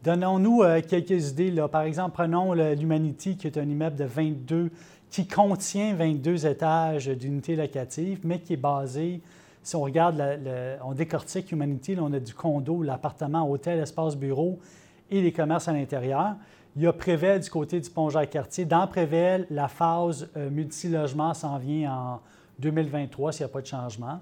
Donnons-nous 0.05 0.61
euh, 0.61 0.81
quelques 0.87 1.31
idées. 1.31 1.49
Là. 1.49 1.67
Par 1.67 1.81
exemple, 1.81 2.11
prenons 2.13 2.53
l'Humanity, 2.53 3.37
qui 3.37 3.47
est 3.47 3.57
un 3.57 3.67
immeuble 3.67 3.95
de 3.95 4.03
22, 4.03 4.69
qui 5.09 5.27
contient 5.27 5.95
22 5.95 6.45
étages 6.45 7.07
d'unités 7.07 7.55
locatives, 7.55 8.19
mais 8.23 8.39
qui 8.39 8.53
est 8.53 8.57
basé, 8.57 9.21
si 9.63 9.75
on 9.75 9.81
regarde, 9.81 10.23
on 10.83 10.93
décortique 10.93 11.51
Humanity, 11.51 11.97
on 11.99 12.13
a 12.13 12.19
du 12.19 12.35
condo, 12.35 12.83
l'appartement, 12.83 13.49
hôtel, 13.49 13.79
espace 13.79 14.15
bureau, 14.15 14.59
et 15.09 15.21
les 15.21 15.31
commerces 15.31 15.67
à 15.67 15.73
l'intérieur. 15.73 16.35
Il 16.75 16.83
y 16.83 16.87
a 16.87 16.93
Prével 16.93 17.39
du 17.39 17.49
côté 17.49 17.79
du 17.79 17.89
pont 17.89 18.09
Jacques-Cartier. 18.09 18.65
Dans 18.65 18.85
Prével, 18.85 19.47
la 19.49 19.67
phase 19.67 20.29
euh, 20.37 20.51
multilogement 20.51 21.33
s'en 21.33 21.57
vient 21.57 21.91
en 21.91 22.21
2023 22.59 23.31
s'il 23.31 23.45
n'y 23.45 23.49
a 23.49 23.53
pas 23.53 23.61
de 23.61 23.67
changement. 23.67 24.19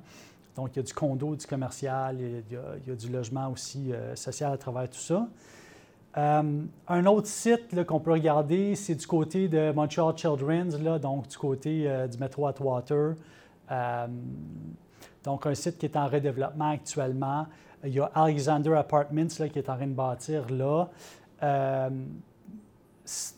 Donc, 0.55 0.69
il 0.73 0.77
y 0.77 0.79
a 0.79 0.83
du 0.83 0.93
condo, 0.93 1.35
du 1.35 1.45
commercial, 1.45 2.17
il 2.21 2.55
y 2.87 2.91
a, 2.91 2.95
du 2.95 3.09
logement 3.09 3.49
aussi 3.49 3.91
euh, 3.91 4.15
social 4.15 4.53
à 4.53 4.57
travers 4.57 4.89
tout 4.89 4.99
ça. 4.99 5.27
Euh, 6.15 6.62
un 6.88 7.05
autre 7.05 7.27
site 7.27 7.84
qu'on 7.86 8.00
peut 8.00 8.12
regarder, 8.12 8.75
c'est 8.75 8.96
du 8.96 9.08
côté 9.08 9.48
de 9.48 9.72
Montreal 9.72 10.13
Children's, 10.15 10.75
donc 11.01 11.27
du 11.27 11.38
côté 11.38 11.89
du 12.12 12.17
métro 12.17 12.48
Atwater. 12.48 13.15
donc, 15.24 15.46
un 15.46 15.55
site 15.55 15.77
qui 15.77 15.86
est 15.88 15.98
en 15.98 16.08
redéveloppement 16.08 16.70
actuellement. 16.70 17.48
Il 17.84 17.93
y 17.93 18.00
a 18.00 18.12
Alexander 18.13 18.74
Apartments 18.75 19.27
qui 19.27 19.60
est 19.60 19.70
en 19.70 19.75
train 19.75 19.88
de 19.88 19.93
bâtir 19.93 20.50
là 20.50 20.89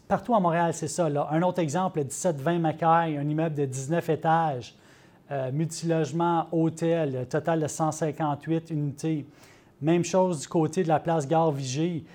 partout 0.07 0.35
à 0.35 0.39
Montréal, 0.39 0.73
c'est 0.73 0.87
ça. 0.87 1.05
Un 1.05 1.41
autre 1.41 1.59
exemple, 1.59 1.99
le 1.99 2.05
1720 2.05 2.59
Macaille, 2.59 3.17
un 3.17 3.27
immeuble 3.27 3.55
de 3.55 3.65
19 3.65 4.09
étages, 4.09 4.75
euh, 5.31 5.51
multilogement, 5.51 6.47
hôtel, 6.51 7.25
total 7.27 7.61
de 7.61 7.67
158 7.67 8.69
unités. 8.69 9.25
Même 9.81 10.03
chose 10.03 10.41
du 10.41 10.47
côté 10.47 10.83
de 10.83 10.87
la 10.87 10.99
place 10.99 11.27
Gare-Vigée, 11.27 12.05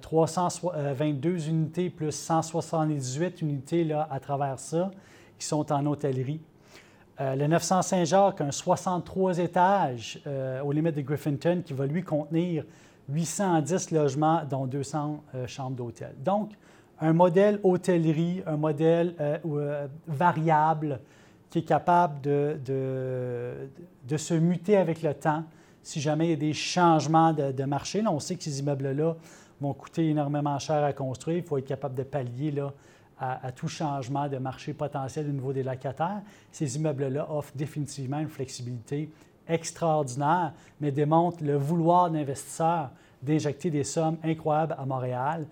322 0.00 1.28
euh, 1.28 1.48
unités 1.48 1.90
plus 1.90 2.12
178 2.12 3.42
unités 3.42 3.84
là, 3.84 4.08
à 4.10 4.20
travers 4.20 4.58
ça 4.58 4.90
qui 5.38 5.46
sont 5.46 5.72
en 5.72 5.86
hôtellerie. 5.86 6.40
Euh, 7.20 7.34
le 7.36 7.46
900 7.46 7.82
Saint-Jacques, 7.82 8.40
un 8.40 8.50
63 8.50 9.38
étages 9.38 10.22
aux 10.64 10.72
limites 10.72 10.96
de 10.96 11.02
Griffinton 11.02 11.62
qui 11.64 11.72
va 11.72 11.86
lui 11.86 12.02
contenir 12.02 12.64
810 13.08 13.90
logements, 13.90 14.42
dont 14.48 14.66
200 14.66 15.22
chambres 15.46 15.76
d'hôtel. 15.76 16.14
Donc, 16.22 16.52
un 17.00 17.12
modèle 17.12 17.60
hôtellerie, 17.62 18.42
un 18.46 18.56
modèle 18.56 19.14
euh, 19.20 19.38
euh, 19.46 19.86
variable 20.06 21.00
qui 21.48 21.60
est 21.60 21.64
capable 21.64 22.20
de, 22.20 22.58
de, 24.06 24.16
se 24.16 24.34
muter 24.34 24.76
avec 24.76 25.02
le 25.02 25.14
temps 25.14 25.44
si 25.82 26.00
jamais 26.00 26.26
il 26.26 26.30
y 26.30 26.34
a 26.34 26.36
des 26.36 26.52
changements 26.52 27.32
de, 27.32 27.64
marché. 27.64 28.02
Là, 28.02 28.12
on 28.12 28.20
sait 28.20 28.36
que 28.36 28.44
ces 28.44 28.60
immeubles-là 28.60 29.16
vont 29.60 29.74
coûter 29.74 30.08
énormément 30.08 30.58
cher 30.58 30.82
à 30.84 30.92
construire. 30.92 31.38
Il 31.38 31.42
faut 31.42 31.58
être 31.58 31.66
capable 31.66 31.94
de 31.94 32.02
pallier 32.02 32.50
là, 32.50 32.72
à, 33.18 33.52
tout 33.52 33.68
changement 33.68 34.28
de 34.28 34.38
marché 34.38 34.72
potentiel 34.72 35.28
au 35.28 35.32
niveau 35.32 35.52
des 35.52 35.62
locataires. 35.62 36.22
Ces 36.50 36.76
immeubles-là 36.76 37.30
offrent 37.30 37.52
définitivement 37.54 38.18
une 38.18 38.28
flexibilité 38.28 39.10
extraordinaire, 39.46 40.52
mais 40.80 40.90
démontrent 40.90 41.44
le 41.44 41.56
vouloir 41.56 42.10
d'investisseurs 42.10 42.90
d'injecter 43.22 43.70
des 43.70 43.84
sommes 43.84 44.16
incroyables 44.24 44.74
à 44.78 44.86
Montréal 44.86 45.46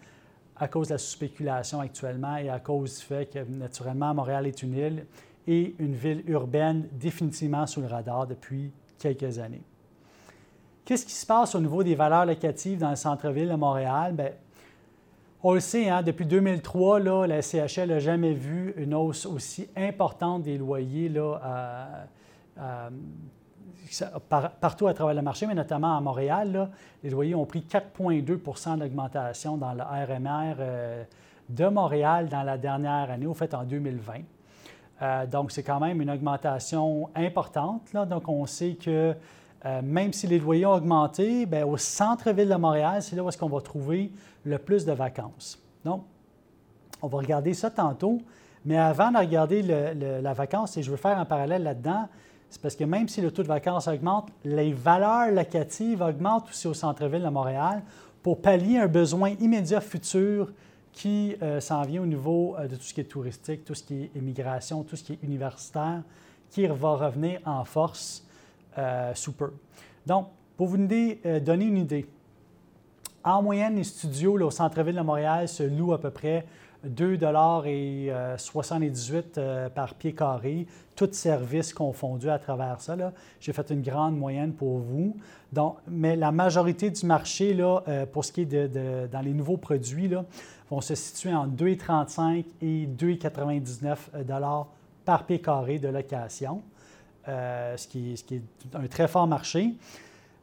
à 0.57 0.69
cause 0.69 0.88
de 0.88 0.95
la 0.95 0.99
spéculation 0.99 1.81
actuellement 1.81 2.37
et 2.37 2.49
à 2.49 2.59
cause 2.59 2.99
du 2.99 3.05
fait 3.05 3.31
que, 3.31 3.38
naturellement, 3.38 4.15
Montréal 4.15 4.47
est 4.47 4.62
une 4.62 4.75
île 4.75 5.07
et 5.47 5.75
une 5.79 5.95
ville 5.95 6.25
urbaine 6.27 6.88
définitivement 6.93 7.67
sous 7.67 7.81
le 7.81 7.87
radar 7.87 8.27
depuis 8.27 8.73
quelques 8.99 9.38
années. 9.38 9.62
Qu'est-ce 10.88 11.04
qui 11.04 11.12
se 11.12 11.26
passe 11.26 11.54
au 11.54 11.61
niveau 11.61 11.83
des 11.83 11.95
valeurs 11.95 12.25
locatives 12.25 12.78
dans 12.78 12.88
le 12.88 12.97
centre-ville 12.97 13.50
de 13.50 13.57
Montréal? 13.57 14.14
Bien, 14.14 14.30
on 15.42 15.52
le 15.52 15.61
sait, 15.61 15.90
hein, 15.90 16.00
depuis 16.00 16.25
2003, 16.25 17.00
là, 17.00 17.26
la 17.26 17.42
CHL 17.42 17.90
n'a 17.90 17.99
jamais 17.99 18.33
vu 18.33 18.73
une 18.75 18.95
hausse 18.95 19.26
aussi 19.26 19.68
importante 19.76 20.45
des 20.45 20.57
loyers 20.57 21.12
partout 24.61 24.87
à 24.87 24.95
travers 24.95 25.14
le 25.14 25.21
marché, 25.21 25.47
mais 25.47 25.54
notamment 25.54 25.95
à 25.95 26.00
Montréal, 26.00 26.71
les 27.04 27.11
loyers 27.11 27.35
ont 27.35 27.45
pris 27.45 27.61
4,2% 27.61 28.78
d'augmentation 28.78 29.59
dans 29.59 29.75
le 29.75 29.83
RMR 29.83 30.54
euh, 30.59 31.04
de 31.50 31.66
Montréal 31.66 32.30
dans 32.30 32.45
la 32.45 32.57
dernière 32.57 33.11
année, 33.11 33.26
au 33.26 33.35
fait 33.35 33.52
en 33.52 33.64
2020. 33.64 34.14
Euh, 35.02 35.26
donc, 35.26 35.52
c'est 35.52 35.62
quand 35.62 35.80
même 35.80 36.00
une 36.00 36.11
augmentation 36.11 37.11
importante. 37.14 37.92
Donc, 37.92 38.26
on 38.26 38.47
sait 38.47 38.73
que 38.83 39.14
euh, 39.65 39.81
même 39.83 40.12
si 40.12 40.27
les 40.27 40.38
loyers 40.38 40.67
ont 40.67 40.75
augmenté, 40.75 41.47
bien, 41.47 41.67
au 41.67 41.77
centre-ville 41.77 42.49
de 42.49 42.55
Montréal, 42.55 43.03
c'est 43.03 43.17
là 43.17 43.25
où 43.25 43.29
est-ce 43.29 43.38
qu'on 43.38 43.49
va 43.49 43.61
trouver 43.61 44.12
le 44.45 44.59
plus 44.59 44.85
de 44.85 44.93
vacances. 44.93 45.59
Donc, 45.85 46.05
on 47.03 47.09
va 47.09 47.19
regarder 47.19 47.55
ça 47.55 47.71
tantôt. 47.71 48.21
Mais 48.65 48.77
avant 48.77 49.11
de 49.11 49.19
regarder 49.19 49.62
la 49.62 50.33
vacance, 50.35 50.77
et 50.77 50.83
je 50.83 50.91
veux 50.91 50.97
faire 50.97 51.19
un 51.19 51.25
parallèle 51.25 51.62
là-dedans, 51.62 52.09
c'est 52.50 52.61
parce 52.61 52.75
que 52.77 52.85
même 52.85 53.09
si 53.09 53.21
le 53.21 53.31
taux 53.31 53.43
de 53.43 53.49
vacances 53.49 53.88
augmente, 53.88 54.29
les 54.45 54.73
valeurs 54.73 55.31
locatives 55.31 56.03
augmentent 56.03 56.49
aussi 56.49 56.67
au 56.67 56.75
centre-ville 56.75 57.23
de 57.23 57.29
Montréal 57.29 57.83
pour 58.23 58.41
pallier 58.41 58.79
un 58.79 58.87
besoin 58.87 59.31
immédiat 59.41 59.81
futur 59.81 60.53
qui 60.93 61.37
euh, 61.43 61.61
s'en 61.61 61.83
vient 61.83 62.03
au 62.03 62.07
niveau 62.07 62.57
euh, 62.59 62.67
de 62.67 62.75
tout 62.75 62.83
ce 62.83 62.95
qui 62.95 63.00
est 63.00 63.05
touristique, 63.05 63.65
tout 63.65 63.75
ce 63.75 63.85
qui 63.85 64.05
est 64.05 64.11
immigration, 64.17 64.83
tout 64.83 64.97
ce 64.97 65.05
qui 65.05 65.12
est 65.12 65.23
universitaire, 65.23 66.03
qui 66.50 66.67
va 66.67 66.95
revenir 66.95 67.41
en 67.45 67.65
force 67.65 68.27
euh. 68.78 69.12
Donc, 70.06 70.28
pour 70.56 70.68
vous 70.68 70.76
donner 70.76 71.64
une 71.64 71.78
idée, 71.78 72.06
en 73.25 73.42
moyenne, 73.42 73.76
les 73.76 73.85
studios 73.85 74.40
au 74.40 74.50
centre-ville 74.50 74.97
de 74.97 75.00
Montréal 75.00 75.49
se 75.49 75.62
louent 75.62 75.92
à 75.92 76.00
peu 76.00 76.11
près 76.11 76.47
2,78 76.87 79.25
euh, 79.37 79.68
par 79.68 79.94
pied 79.94 80.14
carré, 80.14 80.66
tous 80.94 81.12
services 81.12 81.75
confondus 81.75 82.30
à 82.30 82.38
travers 82.38 82.80
ça. 82.80 82.97
J'ai 83.40 83.52
fait 83.52 83.68
une 83.70 83.82
grande 83.82 84.16
moyenne 84.16 84.52
pour 84.52 84.78
vous. 84.78 85.16
Donc, 85.52 85.78
mais 85.88 86.14
la 86.16 86.30
majorité 86.30 86.90
du 86.90 87.04
marché, 87.06 87.54
là, 87.54 87.82
euh, 87.88 88.06
pour 88.06 88.25
ce 88.25 88.30
qui 88.32 88.42
est 88.42 88.47
de, 88.47 89.08
dans 89.11 89.20
les 89.20 89.32
nouveaux 89.32 89.56
produits, 89.56 90.06
là, 90.08 90.25
vont 90.70 90.80
se 90.80 90.94
situer 90.94 91.35
entre 91.35 91.56
2,35 91.56 92.44
et 92.62 92.87
2,99 92.87 94.66
par 95.04 95.25
pied 95.25 95.40
carré 95.40 95.78
de 95.78 95.88
location, 95.88 96.62
euh, 97.28 97.76
ce, 97.76 97.87
qui, 97.87 98.12
est 98.12 98.42
un 98.75 98.87
très 98.87 99.08
fort 99.08 99.26
marché. 99.26 99.75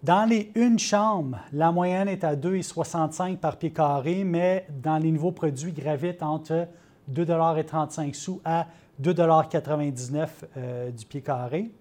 Dans 0.03 0.29
les 0.29 0.51
une 0.55 0.77
chambre, 0.77 1.39
la 1.51 1.71
moyenne 1.71 2.07
est 2.07 2.23
à 2.23 2.35
2,65 2.35 3.37
par 3.37 3.57
pied 3.57 3.71
carré, 3.71 4.23
mais 4.23 4.67
dans 4.69 4.97
les 4.97 5.11
nouveaux 5.11 5.31
produits 5.31 5.71
gravitent 5.71 6.21
entre 6.21 6.67
2,35 7.11 8.13
sous 8.13 8.41
à 8.45 8.67
2,99 9.01 10.27
euh, 10.57 10.91
du 10.91 11.05
pied 11.05 11.21
carré. 11.21 11.71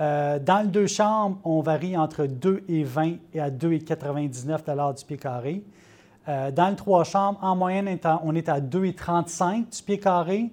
Euh, 0.00 0.38
dans 0.38 0.62
le 0.62 0.68
deux 0.68 0.86
chambres, 0.86 1.38
on 1.44 1.60
varie 1.60 1.96
entre 1.96 2.24
2,20 2.24 3.18
et 3.34 3.40
à 3.40 3.50
2,99 3.50 4.98
du 4.98 5.04
pied 5.04 5.16
carré. 5.16 5.64
Euh, 6.28 6.50
dans 6.50 6.68
le 6.68 6.76
trois 6.76 7.04
chambres, 7.04 7.38
en 7.42 7.56
moyenne, 7.56 7.98
on 8.22 8.34
est 8.34 8.48
à 8.48 8.60
2,35 8.60 9.76
du 9.76 9.82
pied 9.82 9.98
carré. 9.98 10.50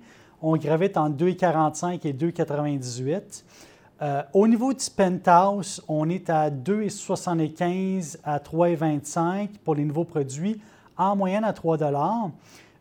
On 0.47 0.57
gravite 0.57 0.95
entre 0.95 1.17
2,45 1.17 2.05
et 2.07 2.13
2,98. 2.13 3.43
Euh, 4.03 4.21
au 4.31 4.47
niveau 4.47 4.73
du 4.73 4.85
penthouse, 4.95 5.83
on 5.87 6.07
est 6.07 6.29
à 6.29 6.51
2,75 6.51 8.17
à 8.23 8.37
3,25 8.37 9.47
pour 9.63 9.73
les 9.73 9.83
nouveaux 9.83 10.03
produits, 10.03 10.61
en 10.97 11.15
moyenne 11.15 11.43
à 11.43 11.51
3 11.51 11.79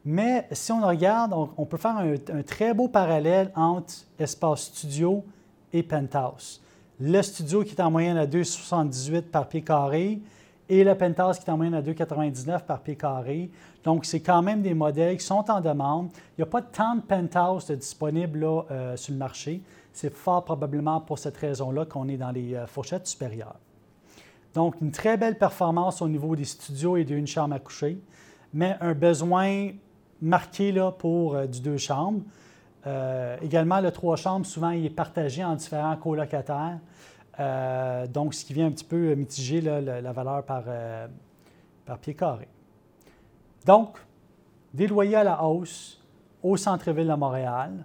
Mais 0.04 0.46
si 0.52 0.72
on 0.72 0.86
regarde, 0.86 1.32
on, 1.56 1.64
peut 1.64 1.78
faire 1.78 1.96
un, 1.96 2.42
très 2.42 2.74
beau 2.74 2.88
parallèle 2.88 3.50
entre 3.56 3.94
espace 4.18 4.64
studio 4.64 5.24
et 5.72 5.82
penthouse. 5.82 6.60
Le 7.00 7.22
studio 7.22 7.64
qui 7.64 7.70
est 7.70 7.80
en 7.80 7.90
moyenne 7.90 8.18
à 8.18 8.26
2,78 8.26 9.22
par 9.22 9.48
pied 9.48 9.62
carré 9.62 10.20
et 10.68 10.82
le 10.82 10.94
penthouse 10.94 11.38
qui 11.38 11.50
moyenne 11.50 11.74
à 11.74 11.82
2,99 11.82 12.64
par 12.64 12.80
pied 12.80 12.96
carré. 12.96 13.50
Donc, 13.82 14.04
c'est 14.06 14.20
quand 14.20 14.42
même 14.42 14.62
des 14.62 14.74
modèles 14.74 15.18
qui 15.18 15.24
sont 15.24 15.44
en 15.50 15.60
demande. 15.60 16.08
Il 16.36 16.40
n'y 16.40 16.42
a 16.42 16.46
pas 16.46 16.62
tant 16.62 16.96
de 16.96 17.02
penthouse 17.02 17.70
disponibles 17.70 18.44
euh, 18.44 18.96
sur 18.96 19.12
le 19.12 19.18
marché. 19.18 19.62
C'est 19.92 20.12
fort 20.12 20.44
probablement 20.44 21.00
pour 21.00 21.18
cette 21.18 21.36
raison-là 21.36 21.84
qu'on 21.84 22.08
est 22.08 22.16
dans 22.16 22.30
les 22.30 22.54
euh, 22.54 22.66
fourchettes 22.66 23.06
supérieures. 23.06 23.56
Donc, 24.54 24.76
une 24.80 24.90
très 24.90 25.16
belle 25.16 25.36
performance 25.36 26.00
au 26.00 26.08
niveau 26.08 26.34
des 26.34 26.44
studios 26.44 26.96
et 26.96 27.04
d'une 27.04 27.26
chambre 27.26 27.54
à 27.54 27.58
coucher, 27.58 27.98
mais 28.54 28.76
un 28.80 28.94
besoin 28.94 29.70
marqué 30.22 30.72
là, 30.72 30.92
pour 30.92 31.34
euh, 31.34 31.46
du 31.46 31.60
deux 31.60 31.78
chambres. 31.78 32.22
Également, 33.40 33.80
le 33.80 33.90
trois 33.90 34.14
chambres, 34.16 34.44
souvent, 34.44 34.68
il 34.68 34.84
est 34.84 34.90
partagé 34.90 35.42
en 35.42 35.54
différents 35.54 35.96
colocataires. 35.96 36.78
Donc, 38.08 38.34
ce 38.34 38.44
qui 38.44 38.52
vient 38.52 38.66
un 38.66 38.70
petit 38.70 38.84
peu 38.84 39.14
mitiger 39.14 39.60
la, 39.60 40.12
valeur 40.12 40.44
par, 40.44 40.64
par 41.84 41.98
pied 41.98 42.14
carré. 42.14 42.48
Donc, 43.64 43.98
des 44.72 44.86
loyers 44.86 45.16
à 45.16 45.24
la 45.24 45.42
hausse 45.42 46.00
au 46.42 46.56
centre-ville 46.56 47.08
de 47.08 47.14
Montréal, 47.14 47.84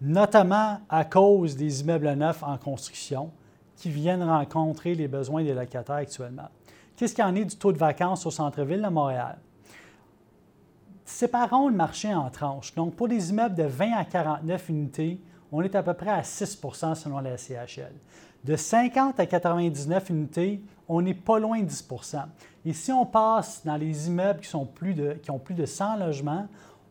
notamment 0.00 0.80
à 0.88 1.04
cause 1.04 1.56
des 1.56 1.80
immeubles 1.80 2.12
neufs 2.12 2.42
en 2.42 2.56
construction 2.56 3.30
qui 3.76 3.90
viennent 3.90 4.22
rencontrer 4.22 4.94
les 4.94 5.08
besoins 5.08 5.42
des 5.42 5.54
locataires 5.54 5.96
actuellement. 5.96 6.48
Qu'est-ce 6.96 7.14
qu'il 7.14 7.24
y 7.24 7.26
en 7.26 7.34
est 7.34 7.44
du 7.44 7.56
taux 7.56 7.72
de 7.72 7.78
vacances 7.78 8.26
au 8.26 8.30
centre-ville 8.30 8.82
de 8.82 8.88
Montréal? 8.88 9.38
Séparons 11.04 11.68
le 11.68 11.74
marché 11.74 12.12
en 12.14 12.28
tranches. 12.28 12.74
Donc, 12.74 12.94
pour 12.94 13.06
les 13.06 13.30
immeubles 13.30 13.54
de 13.54 13.62
20 13.62 13.92
à 13.92 14.04
49 14.04 14.68
unités, 14.68 15.20
on 15.50 15.62
est 15.62 15.74
à 15.74 15.82
peu 15.82 15.94
près 15.94 16.10
à 16.10 16.22
6% 16.22 16.94
selon 16.94 17.20
la 17.20 17.36
CHL. 17.36 17.92
De 18.44 18.56
50 18.56 19.18
à 19.18 19.26
99 19.26 20.10
unités, 20.10 20.60
on 20.88 21.02
n'est 21.02 21.14
pas 21.14 21.38
loin 21.38 21.60
de 21.60 21.68
10% 21.68 22.24
Et 22.64 22.72
si 22.72 22.92
on 22.92 23.04
passe 23.04 23.62
dans 23.64 23.76
les 23.76 24.08
immeubles 24.08 24.40
qui, 24.40 24.54
ont 24.54 24.66
plus 24.66 24.94
de 24.94 25.66
100 25.66 25.96
logements, 25.96 26.46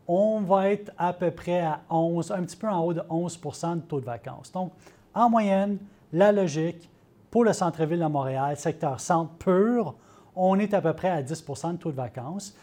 on 0.07 0.41
va 0.41 0.69
être 0.69 0.91
à 0.97 1.13
peu 1.13 1.31
près 1.31 1.61
à 1.61 1.81
11, 1.89 2.31
un 2.31 2.43
petit 2.43 2.55
peu 2.55 2.67
en 2.67 2.79
haut 2.83 2.93
de 2.93 3.01
11% 3.01 3.75
de 3.75 3.81
taux 3.81 3.99
de 3.99 4.05
vacances. 4.05 4.51
Donc, 4.51 4.71
en 5.13 5.29
moyenne, 5.29 5.77
la 6.13 6.31
logique 6.31 6.89
pour 7.31 7.43
le 7.43 7.53
centre-ville 7.53 7.99
de 7.99 8.05
Montréal, 8.05 8.55
secteur 8.57 8.99
centre 8.99 9.31
pur, 9.33 9.95
on 10.35 10.59
est 10.59 10.73
à 10.73 10.81
peu 10.81 10.93
près 10.93 11.09
à 11.09 11.21
10% 11.21 11.73
de 11.73 11.77
taux 11.77 11.91
de 11.91 11.95
vacances. 11.95 12.55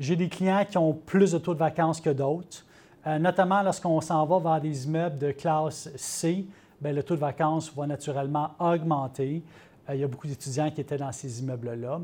J'ai 0.00 0.16
des 0.16 0.28
clients 0.28 0.64
qui 0.68 0.76
ont 0.76 0.92
plus 0.92 1.32
de 1.32 1.38
taux 1.38 1.54
de 1.54 1.60
vacances 1.60 2.00
que 2.00 2.10
d'autres, 2.10 2.64
euh, 3.06 3.18
notamment 3.18 3.62
lorsqu'on 3.62 4.00
s'en 4.00 4.26
va 4.26 4.38
vers 4.38 4.60
des 4.60 4.86
immeubles 4.86 5.18
de 5.18 5.30
classe 5.30 5.88
C, 5.96 6.44
bien, 6.84 6.92
le 6.92 7.02
taux 7.02 7.14
de 7.14 7.20
vacances 7.20 7.72
va 7.74 7.86
naturellement 7.86 8.50
augmenter. 8.58 9.42
Euh, 9.88 9.94
il 9.94 10.00
y 10.00 10.04
a 10.04 10.06
beaucoup 10.06 10.26
d'étudiants 10.26 10.70
qui 10.70 10.82
étaient 10.82 10.98
dans 10.98 11.12
ces 11.12 11.40
immeubles-là. 11.40 12.00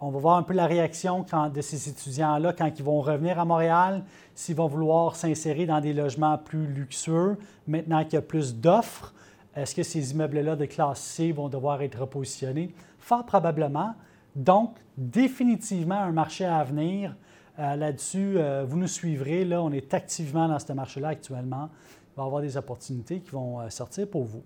On 0.00 0.10
va 0.10 0.18
voir 0.18 0.36
un 0.38 0.42
peu 0.42 0.54
la 0.54 0.66
réaction 0.66 1.24
de 1.54 1.60
ces 1.60 1.88
étudiants-là 1.88 2.52
quand 2.52 2.70
ils 2.76 2.84
vont 2.84 3.00
revenir 3.00 3.38
à 3.38 3.44
Montréal, 3.44 4.02
s'ils 4.34 4.56
vont 4.56 4.66
vouloir 4.66 5.14
s'insérer 5.14 5.66
dans 5.66 5.80
des 5.80 5.92
logements 5.92 6.36
plus 6.36 6.66
luxueux, 6.66 7.38
maintenant 7.68 8.02
qu'il 8.04 8.14
y 8.14 8.16
a 8.16 8.22
plus 8.22 8.56
d'offres. 8.56 9.14
Est-ce 9.54 9.74
que 9.74 9.84
ces 9.84 10.10
immeubles-là 10.10 10.56
de 10.56 10.64
classe 10.66 11.00
C 11.00 11.30
vont 11.30 11.48
devoir 11.48 11.80
être 11.80 12.00
repositionnés? 12.00 12.74
Fort 12.98 13.24
probablement. 13.24 13.94
Donc, 14.34 14.74
définitivement 14.98 16.00
un 16.00 16.10
marché 16.10 16.44
à 16.44 16.64
venir. 16.64 17.14
Euh, 17.60 17.76
là-dessus, 17.76 18.34
euh, 18.36 18.64
vous 18.66 18.76
nous 18.76 18.88
suivrez. 18.88 19.44
Là, 19.44 19.62
on 19.62 19.70
est 19.70 19.94
activement 19.94 20.48
dans 20.48 20.58
ce 20.58 20.72
marché-là 20.72 21.08
actuellement. 21.08 21.70
Va 22.16 22.24
avoir 22.24 22.42
des 22.42 22.56
opportunités 22.56 23.20
qui 23.20 23.30
vont 23.30 23.60
euh, 23.60 23.70
sortir 23.70 24.08
pour 24.08 24.24
vous. 24.24 24.42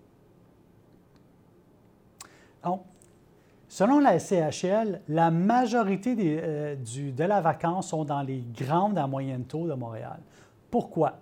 Selon 3.68 4.00
la 4.00 4.18
SCHL, 4.18 5.02
la 5.08 5.30
majorité 5.30 6.16
de 6.16 7.24
la 7.24 7.40
vacance 7.40 7.88
sont 7.88 8.04
dans 8.04 8.22
les 8.22 8.42
grandes 8.58 8.96
à 8.96 9.06
moyenne 9.06 9.44
taux 9.44 9.68
de 9.68 9.74
Montréal. 9.74 10.18
Pourquoi? 10.70 11.18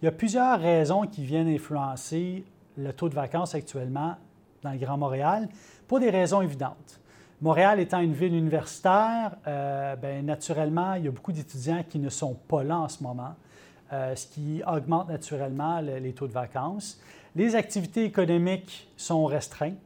Il 0.00 0.06
y 0.06 0.08
a 0.08 0.12
plusieurs 0.12 0.58
raisons 0.58 1.02
qui 1.02 1.22
viennent 1.24 1.48
influencer 1.48 2.44
le 2.78 2.92
taux 2.94 3.10
de 3.10 3.14
vacances 3.14 3.54
actuellement 3.54 4.16
dans 4.62 4.72
le 4.72 4.78
Grand 4.78 4.96
Montréal, 4.96 5.48
pour 5.86 6.00
des 6.00 6.10
raisons 6.10 6.40
évidentes. 6.40 7.00
Montréal 7.40 7.80
étant 7.80 8.00
une 8.00 8.12
ville 8.12 8.34
universitaire, 8.34 9.36
euh, 9.46 9.96
ben, 9.96 10.24
naturellement, 10.24 10.94
il 10.94 11.04
y 11.04 11.08
a 11.08 11.10
beaucoup 11.10 11.32
d'étudiants 11.32 11.82
qui 11.88 11.98
ne 11.98 12.08
sont 12.08 12.34
pas 12.34 12.62
là 12.62 12.78
en 12.78 12.88
ce 12.88 13.02
moment, 13.02 13.34
euh, 13.92 14.14
ce 14.14 14.26
qui 14.28 14.62
augmente 14.64 15.08
naturellement 15.08 15.80
les 15.80 16.12
taux 16.12 16.28
de 16.28 16.32
vacances. 16.32 17.00
Les 17.34 17.56
activités 17.56 18.04
économiques 18.04 18.88
sont 18.96 19.24
restreintes. 19.24 19.78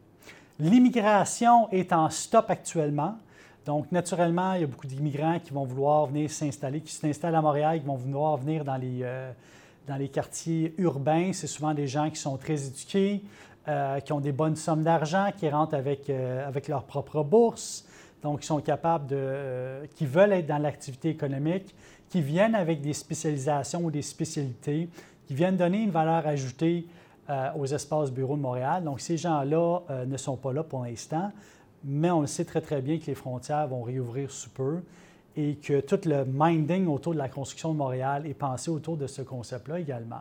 L'immigration 0.58 1.70
est 1.70 1.90
en 1.90 2.10
stop 2.10 2.50
actuellement. 2.50 3.16
Donc, 3.64 3.90
naturellement, 3.92 4.52
il 4.54 4.60
y 4.60 4.64
a 4.64 4.66
beaucoup 4.66 4.86
d'immigrants 4.86 5.38
qui 5.40 5.54
vont 5.54 5.64
vouloir 5.64 6.06
venir 6.06 6.30
s'installer, 6.30 6.82
qui 6.82 6.92
s'installent 6.92 7.34
à 7.34 7.40
Montréal, 7.40 7.80
qui 7.80 7.86
vont 7.86 7.96
vouloir 7.96 8.36
venir 8.36 8.62
dans 8.62 8.76
les, 8.76 9.00
euh, 9.02 9.32
quartiers 10.12 10.74
urbains. 10.76 11.32
C'est 11.32 11.46
souvent 11.46 11.72
des 11.72 11.86
gens 11.86 12.10
qui 12.10 12.16
sont 12.16 12.36
très 12.36 12.66
éduqués, 12.66 13.22
euh, 13.68 14.00
qui 14.00 14.12
ont 14.12 14.20
des 14.20 14.32
bonnes 14.32 14.56
sommes 14.56 14.82
d'argent, 14.82 15.30
qui 15.34 15.48
rentrent 15.48 15.76
avec, 15.76 16.10
avec 16.10 16.68
leur 16.68 16.84
propre 16.84 17.22
bourse, 17.22 17.86
donc 18.22 18.40
qui 18.40 18.46
sont 18.46 18.60
capables 18.60 19.06
de, 19.06 19.86
qui 19.96 20.04
veulent 20.04 20.32
être 20.32 20.46
dans 20.46 20.58
l'activité 20.58 21.08
économique, 21.08 21.74
qui 22.08 22.20
viennent 22.20 22.54
avec 22.54 22.80
des 22.80 22.92
spécialisations 22.92 23.84
ou 23.84 23.90
des 23.90 24.02
spécialités, 24.02 24.88
qui 25.26 25.34
viennent 25.34 25.56
donner 25.56 25.82
une 25.82 25.90
valeur 25.90 26.26
ajoutée 26.26 26.86
aux 27.56 27.66
espaces 27.66 28.10
bureaux 28.10 28.36
de 28.36 28.42
Montréal. 28.42 28.84
Donc 28.84 29.00
ces 29.00 29.16
gens-là 29.16 29.80
ne 30.06 30.16
sont 30.16 30.36
pas 30.36 30.52
là 30.52 30.62
pour 30.62 30.84
l'instant, 30.84 31.32
mais 31.82 32.10
on 32.10 32.20
le 32.20 32.26
sait 32.26 32.44
très 32.44 32.60
très 32.60 32.82
bien 32.82 32.98
que 32.98 33.06
les 33.06 33.14
frontières 33.14 33.66
vont 33.66 33.82
réouvrir 33.82 34.30
sous 34.30 34.50
peu 34.50 34.82
et 35.36 35.56
que 35.56 35.80
tout 35.80 36.00
le 36.06 36.24
minding 36.24 36.86
autour 36.86 37.12
de 37.12 37.18
la 37.18 37.28
construction 37.28 37.72
de 37.72 37.78
Montréal 37.78 38.26
est 38.26 38.34
pensé 38.34 38.70
autour 38.70 38.96
de 38.96 39.06
ce 39.06 39.22
concept-là 39.22 39.80
également. 39.80 40.20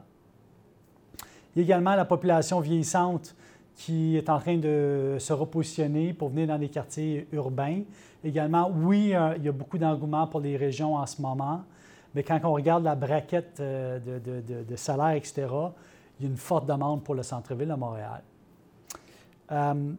Il 1.55 1.59
y 1.59 1.61
a 1.61 1.63
également 1.65 1.95
la 1.95 2.05
population 2.05 2.59
vieillissante 2.59 3.35
qui 3.75 4.17
est 4.17 4.29
en 4.29 4.39
train 4.39 4.57
de 4.57 5.17
se 5.19 5.33
repositionner 5.33 6.13
pour 6.13 6.29
venir 6.29 6.47
dans 6.47 6.57
des 6.57 6.69
quartiers 6.69 7.27
urbains. 7.31 7.81
Également, 8.23 8.71
oui, 8.73 9.13
euh, 9.13 9.35
il 9.37 9.43
y 9.43 9.49
a 9.49 9.51
beaucoup 9.51 9.77
d'engouement 9.77 10.27
pour 10.27 10.39
les 10.39 10.57
régions 10.57 10.95
en 10.95 11.05
ce 11.05 11.21
moment, 11.21 11.62
mais 12.15 12.23
quand 12.23 12.39
on 12.43 12.54
regarde 12.54 12.84
la 12.84 12.95
braquette 12.95 13.60
euh, 13.60 13.99
de, 13.99 14.76
salaire, 14.76 15.15
etc., 15.15 15.47
il 16.19 16.26
y 16.26 16.28
a 16.28 16.32
une 16.32 16.38
forte 16.38 16.65
demande 16.65 17.04
pour 17.04 17.15
le 17.15 17.23
centre-ville 17.23 17.69
de 17.69 17.73
Montréal. 17.73 18.21
Euh, 19.52 19.93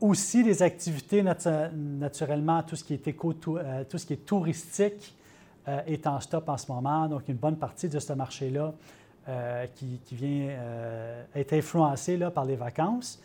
aussi, 0.00 0.42
les 0.42 0.62
activités, 0.62 1.22
naturellement, 1.22 2.62
tout 2.62 2.76
ce 2.76 2.84
qui 2.84 2.94
est, 2.94 3.08
éco, 3.08 3.32
tout, 3.32 3.58
ce 3.58 4.04
qui 4.04 4.12
est 4.12 4.26
touristique 4.26 5.14
est 5.86 6.06
en 6.06 6.20
stop 6.20 6.48
en 6.48 6.58
ce 6.58 6.70
moment. 6.70 7.08
Donc, 7.08 7.28
une 7.28 7.36
bonne 7.36 7.56
partie 7.56 7.88
de 7.88 7.98
ce 7.98 8.12
marché-là 8.12 8.74
euh, 9.26 9.64
qui, 9.74 10.14
vient 10.14 10.48
euh, 10.50 11.24
être 11.34 11.54
influencé 11.54 12.18
par 12.34 12.44
les 12.44 12.56
vacances. 12.56 13.18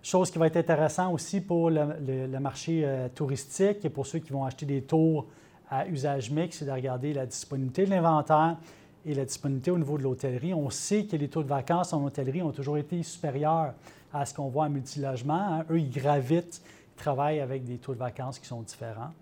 Chose 0.00 0.30
qui 0.30 0.38
va 0.38 0.46
être 0.46 0.56
intéressant 0.56 1.12
aussi 1.12 1.40
pour 1.40 1.68
le, 1.68 2.38
marché 2.38 2.82
euh, 2.84 3.08
touristique 3.12 3.84
et 3.84 3.90
pour 3.90 4.06
ceux 4.06 4.20
qui 4.20 4.32
vont 4.32 4.44
acheter 4.44 4.66
des 4.66 4.82
tours 4.82 5.26
à 5.72 5.88
usage 5.88 6.30
mixte, 6.30 6.58
c'est 6.58 6.64
de 6.66 6.70
regarder 6.70 7.14
la 7.14 7.24
disponibilité 7.24 7.86
de 7.86 7.90
l'inventaire 7.90 8.58
et 9.06 9.14
la 9.14 9.24
disponibilité 9.24 9.70
au 9.70 9.78
niveau 9.78 9.96
de 9.96 10.02
l'hôtellerie. 10.02 10.52
On 10.52 10.68
sait 10.68 11.06
que 11.06 11.16
les 11.16 11.28
taux 11.28 11.42
de 11.42 11.48
vacances 11.48 11.94
en 11.94 12.04
hôtellerie 12.04 12.42
ont 12.42 12.52
toujours 12.52 12.76
été 12.76 13.02
supérieurs 13.02 13.72
à 14.12 14.26
ce 14.26 14.34
qu'on 14.34 14.48
voit 14.48 14.66
en 14.66 14.70
multilogement. 14.70 15.34
Hein. 15.34 15.64
Eux, 15.70 15.80
ils 15.80 15.90
gravitent, 15.90 16.60
ils 16.94 16.98
travaillent 16.98 17.40
avec 17.40 17.64
des 17.64 17.78
taux 17.78 17.94
de 17.94 17.98
vacances 17.98 18.38
qui 18.38 18.46
sont 18.46 18.60
différents. 18.60 19.12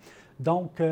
Donc, 0.41 0.83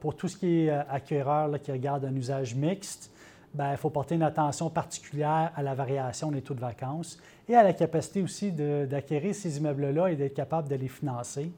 pour 0.00 0.16
tout 0.16 0.26
ce 0.26 0.38
qui 0.38 0.62
est 0.62 0.70
acquéreur 0.70 1.60
qui 1.60 1.70
regarde 1.70 2.04
un 2.06 2.16
usage 2.16 2.54
mixte, 2.54 3.10
ben, 3.56 3.72
il 3.72 3.76
faut 3.76 3.90
porter 3.90 4.16
une 4.16 4.22
attention 4.22 4.70
particulière 4.70 5.52
à 5.54 5.62
la 5.62 5.74
variation 5.74 6.30
des 6.30 6.42
taux 6.42 6.54
de 6.54 6.60
vacances 6.60 7.18
et 7.48 7.54
à 7.54 7.62
la 7.62 7.72
capacité 7.72 8.22
aussi 8.22 8.52
d'acquérir 8.52 9.34
ces 9.34 9.58
immeubles-là 9.58 10.08
et 10.08 10.16
d'être 10.16 10.34
capable 10.34 10.68
de 10.68 10.74
les 10.74 10.88
financer 10.88 11.52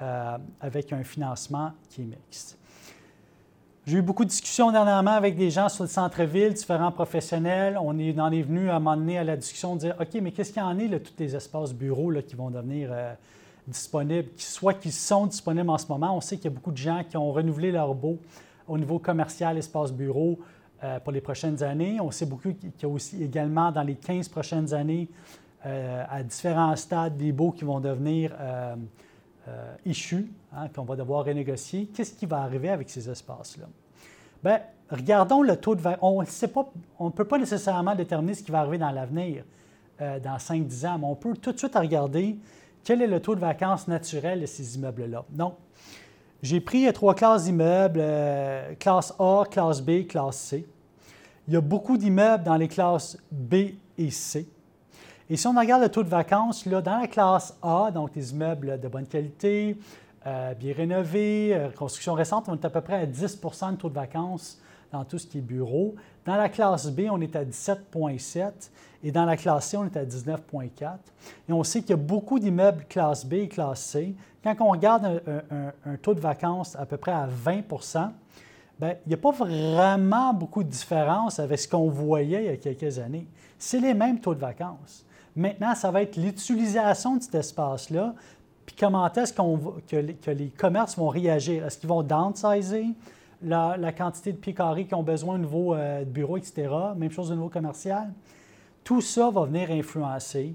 euh, 0.00 0.38
avec 0.60 0.92
un 0.92 1.04
financement 1.04 1.72
qui 1.88 2.02
est 2.02 2.06
mixte. 2.06 2.58
J'ai 3.88 3.96
eu 3.96 4.02
beaucoup 4.02 4.26
de 4.26 4.28
discussions 4.28 4.70
dernièrement 4.70 5.12
avec 5.12 5.34
des 5.34 5.48
gens 5.48 5.70
sur 5.70 5.82
le 5.82 5.88
centre-ville, 5.88 6.52
différents 6.52 6.92
professionnels. 6.92 7.78
On, 7.80 7.88
en 7.88 8.32
est 8.32 8.42
venu 8.42 8.68
à 8.68 8.76
un 8.76 8.80
moment 8.80 8.98
donné 8.98 9.16
à 9.16 9.24
la 9.24 9.34
discussion 9.34 9.76
de 9.76 9.80
dire 9.80 9.96
OK, 9.98 10.20
mais 10.20 10.30
qu'est-ce 10.30 10.52
qu'il 10.52 10.60
y 10.60 10.62
en 10.62 10.78
est, 10.78 10.88
là, 10.88 11.00
tous 11.00 11.14
les 11.18 11.34
espaces 11.34 11.72
bureaux 11.72 12.10
là, 12.10 12.20
qui 12.20 12.36
vont 12.36 12.50
devenir 12.50 12.90
euh, 12.92 13.14
disponibles, 13.66 14.28
soit 14.36 14.74
qui 14.74 14.92
sont 14.92 15.24
disponibles 15.24 15.70
en 15.70 15.78
ce 15.78 15.86
moment? 15.88 16.14
On 16.14 16.20
sait 16.20 16.36
qu'il 16.36 16.44
y 16.44 16.48
a 16.48 16.54
beaucoup 16.54 16.70
de 16.70 16.76
gens 16.76 17.02
qui 17.02 17.16
ont 17.16 17.32
renouvelé 17.32 17.72
leur 17.72 17.94
beau 17.94 18.18
au 18.68 18.76
niveau 18.76 18.98
commercial, 18.98 19.56
espace 19.56 19.90
bureau, 19.90 20.38
euh, 20.84 21.00
pour 21.00 21.14
les 21.14 21.22
prochaines 21.22 21.62
années. 21.62 21.98
On 21.98 22.10
sait 22.10 22.26
beaucoup 22.26 22.52
qu'il 22.52 22.70
y 22.82 22.84
a 22.84 22.88
aussi 22.90 23.24
également 23.24 23.72
dans 23.72 23.84
les 23.84 23.94
15 23.94 24.28
prochaines 24.28 24.74
années, 24.74 25.08
euh, 25.64 26.04
à 26.10 26.22
différents 26.22 26.76
stades, 26.76 27.16
des 27.16 27.32
baux 27.32 27.52
qui 27.52 27.64
vont 27.64 27.80
devenir 27.80 28.32
euh, 29.48 29.92
hein, 30.54 30.68
qu'on 30.74 30.84
va 30.84 30.96
devoir 30.96 31.24
renégocier. 31.24 31.86
Qu'est-ce 31.94 32.14
qui 32.14 32.26
va 32.26 32.38
arriver 32.38 32.70
avec 32.70 32.90
ces 32.90 33.08
espaces-là? 33.08 33.66
Bien, 34.42 34.60
regardons 34.90 35.42
le 35.42 35.56
taux 35.56 35.74
de 35.74 35.82
On 36.00 36.22
ne 36.22 37.10
peut 37.10 37.24
pas 37.24 37.38
nécessairement 37.38 37.94
déterminer 37.94 38.34
ce 38.34 38.42
qui 38.42 38.50
va 38.50 38.60
arriver 38.60 38.78
dans 38.78 38.90
l'avenir, 38.90 39.44
dans 39.98 40.36
5-10 40.36 40.86
ans, 40.86 40.98
mais 40.98 41.06
on 41.06 41.16
peut 41.16 41.34
tout 41.34 41.52
de 41.52 41.58
suite 41.58 41.74
regarder 41.74 42.38
quel 42.84 43.02
est 43.02 43.06
le 43.06 43.20
taux 43.20 43.34
de 43.34 43.40
vacances 43.40 43.88
naturel 43.88 44.40
de 44.40 44.46
ces 44.46 44.76
immeubles-là. 44.76 45.24
Donc, 45.30 45.54
j'ai 46.42 46.60
pris 46.60 46.90
trois 46.92 47.14
classes 47.14 47.44
d'immeubles, 47.44 47.98
euh, 48.00 48.74
classe 48.76 49.12
A, 49.18 49.42
classe 49.50 49.82
B, 49.82 50.06
classe 50.06 50.36
C. 50.36 50.66
Il 51.48 51.54
y 51.54 51.56
a 51.56 51.60
beaucoup 51.60 51.96
d'immeubles 51.96 52.44
dans 52.44 52.56
les 52.56 52.68
classes 52.68 53.18
B 53.30 53.54
et 53.96 54.10
C. 54.10 54.46
Et 55.30 55.36
si 55.36 55.46
on 55.46 55.52
regarde 55.52 55.82
le 55.82 55.90
taux 55.90 56.02
de 56.02 56.08
vacances, 56.08 56.64
là, 56.64 56.80
dans 56.80 56.98
la 56.98 57.06
classe 57.06 57.54
A, 57.62 57.90
donc 57.92 58.16
les 58.16 58.32
immeubles 58.32 58.80
de 58.80 58.88
bonne 58.88 59.06
qualité, 59.06 59.76
euh, 60.26 60.54
bien 60.54 60.72
rénovés, 60.74 61.50
euh, 61.52 61.68
construction 61.70 62.14
récente, 62.14 62.46
on 62.48 62.54
est 62.54 62.64
à 62.64 62.70
peu 62.70 62.80
près 62.80 62.94
à 62.94 63.06
10% 63.06 63.72
de 63.72 63.76
taux 63.76 63.90
de 63.90 63.94
vacances 63.94 64.58
dans 64.90 65.04
tout 65.04 65.18
ce 65.18 65.26
qui 65.26 65.38
est 65.38 65.42
bureau. 65.42 65.94
Dans 66.24 66.36
la 66.36 66.48
classe 66.48 66.90
B, 66.90 67.08
on 67.10 67.20
est 67.20 67.36
à 67.36 67.44
17,7 67.44 68.70
et 69.04 69.12
dans 69.12 69.26
la 69.26 69.36
classe 69.36 69.68
C, 69.68 69.76
on 69.76 69.84
est 69.84 69.98
à 69.98 70.04
19,4. 70.06 70.96
Et 71.46 71.52
on 71.52 71.62
sait 71.62 71.82
qu'il 71.82 71.90
y 71.90 71.92
a 71.92 71.96
beaucoup 71.96 72.38
d'immeubles 72.38 72.86
classe 72.88 73.26
B 73.26 73.34
et 73.34 73.48
classe 73.48 73.82
C. 73.82 74.14
Quand 74.42 74.56
on 74.60 74.70
regarde 74.70 75.22
un, 75.84 75.96
taux 75.96 76.14
de 76.14 76.20
vacances 76.20 76.74
à 76.74 76.86
peu 76.86 76.96
près 76.96 77.12
à 77.12 77.26
20 77.26 77.64
Bien, 78.80 78.94
il 79.04 79.08
n'y 79.08 79.14
a 79.14 79.18
pas 79.18 79.32
vraiment 79.32 80.32
beaucoup 80.32 80.62
de 80.62 80.70
différence 80.70 81.38
avec 81.38 81.58
ce 81.58 81.68
qu'on 81.68 81.90
voyait 81.90 82.44
il 82.44 82.46
y 82.46 82.54
a 82.54 82.56
quelques 82.56 82.98
années. 82.98 83.26
C'est 83.58 83.80
les 83.80 83.92
mêmes 83.92 84.20
taux 84.20 84.34
de 84.34 84.40
vacances. 84.40 85.04
Maintenant, 85.38 85.74
ça 85.74 85.90
va 85.90 86.02
être 86.02 86.16
l'utilisation 86.16 87.16
de 87.16 87.22
cet 87.22 87.36
espace-là, 87.36 88.14
puis 88.66 88.74
comment 88.78 89.10
est-ce 89.10 89.32
que, 89.32 90.30
les 90.30 90.48
commerces 90.48 90.98
vont 90.98 91.08
réagir? 91.08 91.64
Est-ce 91.64 91.78
qu'ils 91.78 91.88
vont 91.88 92.02
downsizer? 92.02 92.94
la, 93.42 93.92
quantité 93.92 94.32
de 94.32 94.36
pieds 94.36 94.54
carrés 94.54 94.84
qu'ils 94.84 94.96
ont 94.96 95.02
besoin 95.02 95.36
au 95.36 95.38
niveau 95.38 95.74
euh, 95.74 96.00
de 96.00 96.10
bureau, 96.10 96.36
etc. 96.36 96.68
Même 96.96 97.10
chose 97.10 97.30
au 97.30 97.34
niveau 97.34 97.48
commercial. 97.48 98.12
Tout 98.84 99.00
ça 99.00 99.30
va 99.30 99.44
venir 99.44 99.70
influencer 99.70 100.54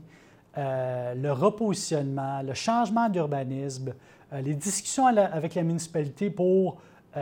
euh, 0.57 1.13
le 1.15 1.31
repositionnement, 1.31 2.41
le 2.41 2.53
changement 2.53 3.09
d'urbanisme, 3.09 3.93
euh, 4.31 4.41
les 4.41 4.53
discussions 4.53 5.07
avec 5.07 5.55
la 5.55 5.63
municipalité 5.63 6.29
pour 6.29 6.77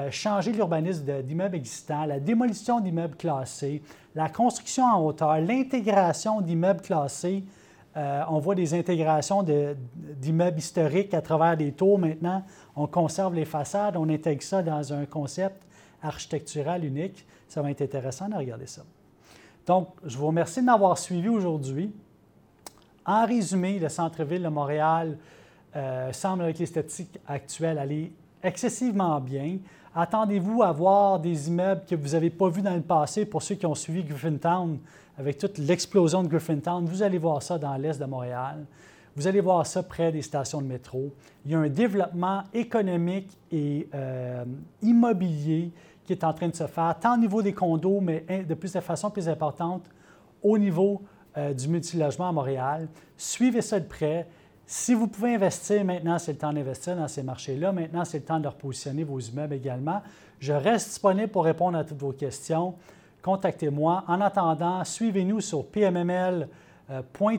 changer 0.09 0.53
l'urbanisme 0.53 1.21
d'immeubles 1.21 1.55
existants, 1.55 2.05
la 2.05 2.19
démolition 2.19 2.79
d'immeubles 2.79 3.15
classés, 3.15 3.81
la 4.15 4.29
construction 4.29 4.85
en 4.85 5.03
hauteur, 5.05 5.39
l'intégration 5.39 6.41
d'immeubles 6.41 6.81
classés. 6.81 7.43
on 7.95 8.39
voit 8.39 8.55
des 8.55 8.73
intégrations 8.73 9.43
d'immeubles 9.43 10.59
historiques 10.59 11.13
à 11.13 11.21
travers 11.21 11.57
des 11.57 11.73
tours 11.73 11.99
maintenant. 11.99 12.43
On 12.75 12.87
conserve 12.87 13.35
les 13.35 13.43
façades, 13.45 13.97
on 13.97 14.07
intègre 14.07 14.43
ça 14.43 14.63
dans 14.63 14.93
un 14.93 15.05
concept 15.05 15.61
architectural 16.01 16.85
unique. 16.85 17.25
Ça 17.47 17.61
va 17.61 17.71
être 17.71 17.81
intéressant 17.81 18.29
de 18.29 18.35
regarder 18.35 18.67
ça. 18.67 18.83
Donc, 19.65 19.89
je 20.05 20.17
vous 20.17 20.27
remercie 20.27 20.61
de 20.61 20.65
m'avoir 20.65 20.97
suivi 20.97 21.29
aujourd'hui. 21.29 21.93
En 23.05 23.25
résumé, 23.25 23.79
le 23.79 23.89
centre-ville 23.89 24.43
de 24.43 24.47
Montréal 24.47 25.17
euh, 25.75 26.11
semble, 26.11 26.43
avec 26.43 26.59
l'esthétique 26.59 27.19
actuelle, 27.27 27.77
aller 27.77 28.11
excessivement 28.43 29.19
bien. 29.19 29.57
Attendez-vous 29.93 30.63
à 30.63 30.71
voir 30.71 31.19
des 31.19 31.49
immeubles 31.49 31.81
que 31.89 31.95
vous 31.95 32.09
n'avez 32.09 32.29
pas 32.29 32.49
vus 32.49 32.61
dans 32.61 32.75
le 32.75 32.81
passé. 32.81 33.25
Pour 33.25 33.41
ceux 33.41 33.55
qui 33.55 33.65
ont 33.65 33.75
suivi 33.75 34.03
Griffintown, 34.03 34.79
avec 35.17 35.37
toute 35.37 35.57
l'explosion 35.57 36.23
de 36.23 36.27
Griffintown, 36.27 36.85
vous 36.85 37.03
allez 37.03 37.17
voir 37.17 37.43
ça 37.43 37.57
dans 37.57 37.75
l'est 37.75 37.99
de 37.99 38.05
Montréal. 38.05 38.65
Vous 39.15 39.27
allez 39.27 39.41
voir 39.41 39.65
ça 39.67 39.83
près 39.83 40.11
des 40.11 40.21
stations 40.21 40.61
de 40.61 40.67
métro. 40.67 41.11
Il 41.45 41.51
y 41.51 41.55
a 41.55 41.59
un 41.59 41.67
développement 41.67 42.43
économique 42.53 43.37
et 43.51 43.89
euh, 43.93 44.45
immobilier 44.81 45.71
qui 46.05 46.13
est 46.13 46.23
en 46.23 46.33
train 46.33 46.47
de 46.47 46.55
se 46.55 46.65
faire, 46.67 46.95
tant 46.99 47.15
au 47.15 47.17
niveau 47.17 47.41
des 47.41 47.53
condos, 47.53 47.99
mais 47.99 48.45
de 48.47 48.53
plus 48.53 48.71
de 48.73 48.79
façon 48.79 49.09
plus 49.09 49.27
importante 49.27 49.83
au 50.41 50.57
niveau 50.57 51.01
euh, 51.37 51.53
du 51.53 51.67
multilogement 51.67 52.29
à 52.29 52.31
Montréal. 52.31 52.87
Suivez 53.17 53.61
ça 53.61 53.79
de 53.79 53.85
près. 53.85 54.27
Si 54.73 54.93
vous 54.93 55.07
pouvez 55.07 55.35
investir 55.35 55.83
maintenant, 55.83 56.17
c'est 56.17 56.31
le 56.31 56.37
temps 56.37 56.53
d'investir 56.53 56.95
dans 56.95 57.09
ces 57.09 57.23
marchés-là. 57.23 57.73
Maintenant, 57.73 58.05
c'est 58.05 58.19
le 58.19 58.23
temps 58.23 58.39
de 58.39 58.47
repositionner 58.47 59.03
vos 59.03 59.19
immeubles 59.19 59.55
également. 59.55 60.01
Je 60.39 60.53
reste 60.53 60.87
disponible 60.87 61.27
pour 61.27 61.43
répondre 61.43 61.77
à 61.77 61.83
toutes 61.83 61.99
vos 61.99 62.13
questions. 62.13 62.75
Contactez-moi. 63.21 64.05
En 64.07 64.21
attendant, 64.21 64.81
suivez-nous 64.85 65.41
sur 65.41 65.65
PMML 65.65 66.47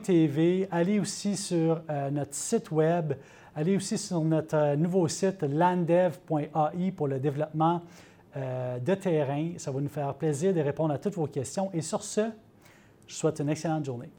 .tv. 0.03 0.67
Allez 0.69 0.99
aussi 0.99 1.35
sur 1.35 1.81
euh, 1.89 2.11
notre 2.11 2.35
site 2.35 2.69
web. 2.69 3.13
Allez 3.55 3.77
aussi 3.77 3.97
sur 3.97 4.21
notre 4.21 4.55
euh, 4.55 4.75
nouveau 4.75 5.07
site 5.07 5.41
landev.ai 5.41 6.91
pour 6.91 7.07
le 7.07 7.19
développement 7.19 7.81
euh, 8.37 8.77
de 8.77 8.93
terrain. 8.93 9.53
Ça 9.57 9.71
va 9.71 9.81
nous 9.81 9.89
faire 9.89 10.13
plaisir 10.13 10.53
de 10.53 10.61
répondre 10.61 10.93
à 10.93 10.99
toutes 10.99 11.15
vos 11.15 11.25
questions. 11.25 11.71
Et 11.73 11.81
sur 11.81 12.03
ce, 12.03 12.21
je 13.07 13.13
vous 13.13 13.19
souhaite 13.19 13.39
une 13.39 13.49
excellente 13.49 13.85
journée. 13.85 14.11